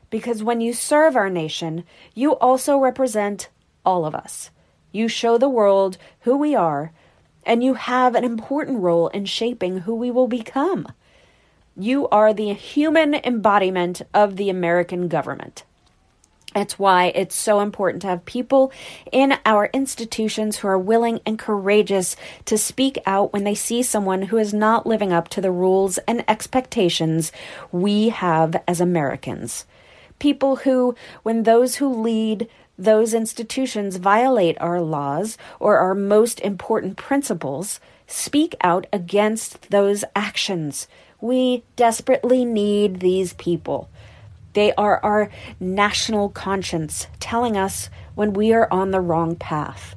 [0.09, 1.83] because when you serve our nation,
[2.13, 3.49] you also represent
[3.85, 4.49] all of us.
[4.91, 6.91] You show the world who we are,
[7.45, 10.87] and you have an important role in shaping who we will become.
[11.77, 15.63] You are the human embodiment of the American government.
[16.55, 18.71] That's why it's so important to have people
[19.11, 22.15] in our institutions who are willing and courageous
[22.45, 25.97] to speak out when they see someone who is not living up to the rules
[26.07, 27.33] and expectations
[27.73, 29.65] we have as Americans.
[30.19, 32.47] People who, when those who lead
[32.77, 40.87] those institutions violate our laws or our most important principles, speak out against those actions.
[41.21, 43.89] We desperately need these people.
[44.53, 45.29] They are our
[45.59, 49.95] national conscience telling us when we are on the wrong path.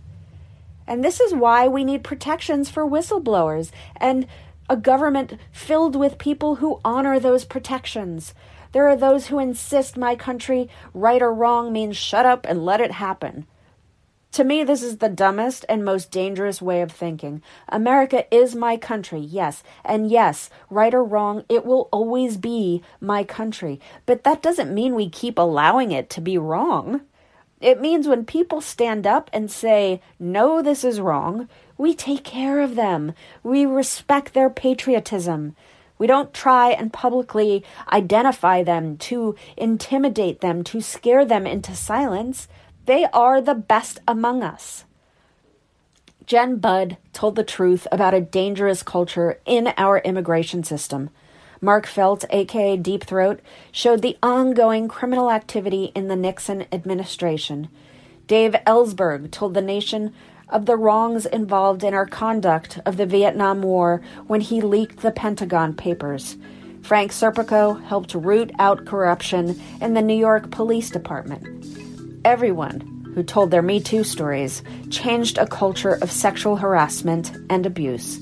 [0.86, 4.26] And this is why we need protections for whistleblowers and
[4.68, 8.34] a government filled with people who honor those protections.
[8.72, 12.80] There are those who insist my country, right or wrong, means shut up and let
[12.80, 13.46] it happen.
[14.32, 17.42] To me, this is the dumbest and most dangerous way of thinking.
[17.68, 23.24] America is my country, yes, and yes, right or wrong, it will always be my
[23.24, 23.80] country.
[24.04, 27.00] But that doesn't mean we keep allowing it to be wrong.
[27.60, 32.60] It means when people stand up and say, no, this is wrong, we take care
[32.60, 33.14] of them.
[33.42, 35.56] We respect their patriotism.
[35.98, 42.48] We don't try and publicly identify them to intimidate them, to scare them into silence.
[42.86, 44.84] They are the best among us.
[46.24, 51.10] Jen Budd told the truth about a dangerous culture in our immigration system.
[51.60, 53.40] Mark Felt, aka Deep Throat,
[53.72, 57.68] showed the ongoing criminal activity in the Nixon administration.
[58.26, 60.12] Dave Ellsberg told the nation
[60.50, 65.10] of the wrongs involved in our conduct of the Vietnam War when he leaked the
[65.10, 66.36] Pentagon Papers.
[66.82, 71.66] Frank Serpico helped root out corruption in the New York Police Department.
[72.24, 72.80] Everyone
[73.14, 78.20] who told their Me Too stories changed a culture of sexual harassment and abuse.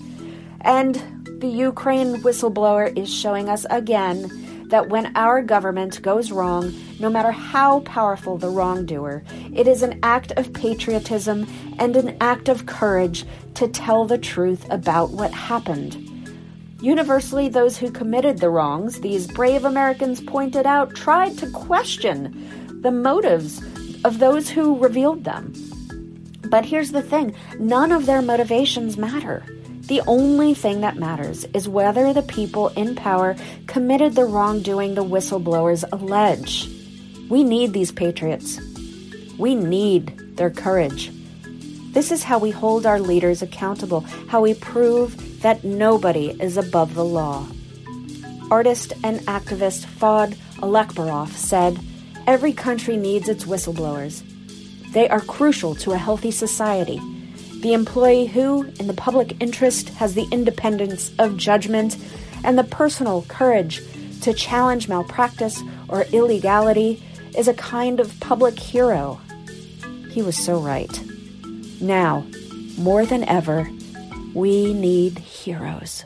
[0.63, 0.95] And
[1.41, 7.31] the Ukraine whistleblower is showing us again that when our government goes wrong, no matter
[7.31, 9.23] how powerful the wrongdoer,
[9.55, 11.47] it is an act of patriotism
[11.79, 13.25] and an act of courage
[13.55, 16.03] to tell the truth about what happened.
[16.81, 22.93] Universally, those who committed the wrongs, these brave Americans pointed out, tried to question the
[22.93, 23.63] motives
[24.05, 25.53] of those who revealed them.
[26.51, 29.45] But here's the thing none of their motivations matter.
[29.89, 33.37] The only thing that matters is whether the people in power
[33.69, 36.69] committed the wrongdoing the whistleblowers allege.
[37.29, 38.61] We need these patriots.
[39.39, 41.13] We need their courage.
[41.93, 46.95] This is how we hold our leaders accountable, how we prove that nobody is above
[46.95, 47.47] the law.
[48.51, 51.79] Artist and activist Fod Alekbarov said,
[52.27, 54.25] Every country needs its whistleblowers.
[54.93, 57.01] They are crucial to a healthy society.
[57.61, 61.97] The employee who, in the public interest, has the independence of judgment
[62.45, 63.83] and the personal courage
[64.21, 67.03] to challenge malpractice or illegality
[67.37, 69.21] is a kind of public hero.
[70.11, 71.03] He was so right.
[71.81, 72.27] Now,
[72.79, 73.71] more than ever,
[74.35, 76.05] we need heroes.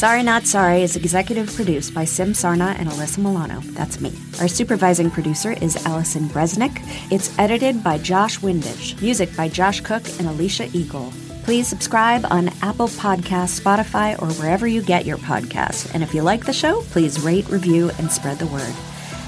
[0.00, 3.60] Sorry Not Sorry is executive produced by Sim Sarna and Alyssa Milano.
[3.74, 4.10] That's me.
[4.40, 6.72] Our supervising producer is Allison Bresnick.
[7.12, 8.98] It's edited by Josh Windage.
[9.02, 11.12] Music by Josh Cook and Alicia Eagle.
[11.42, 15.92] Please subscribe on Apple Podcasts, Spotify, or wherever you get your podcasts.
[15.92, 18.74] And if you like the show, please rate, review, and spread the word.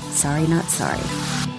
[0.08, 1.51] Sorry Not Sorry.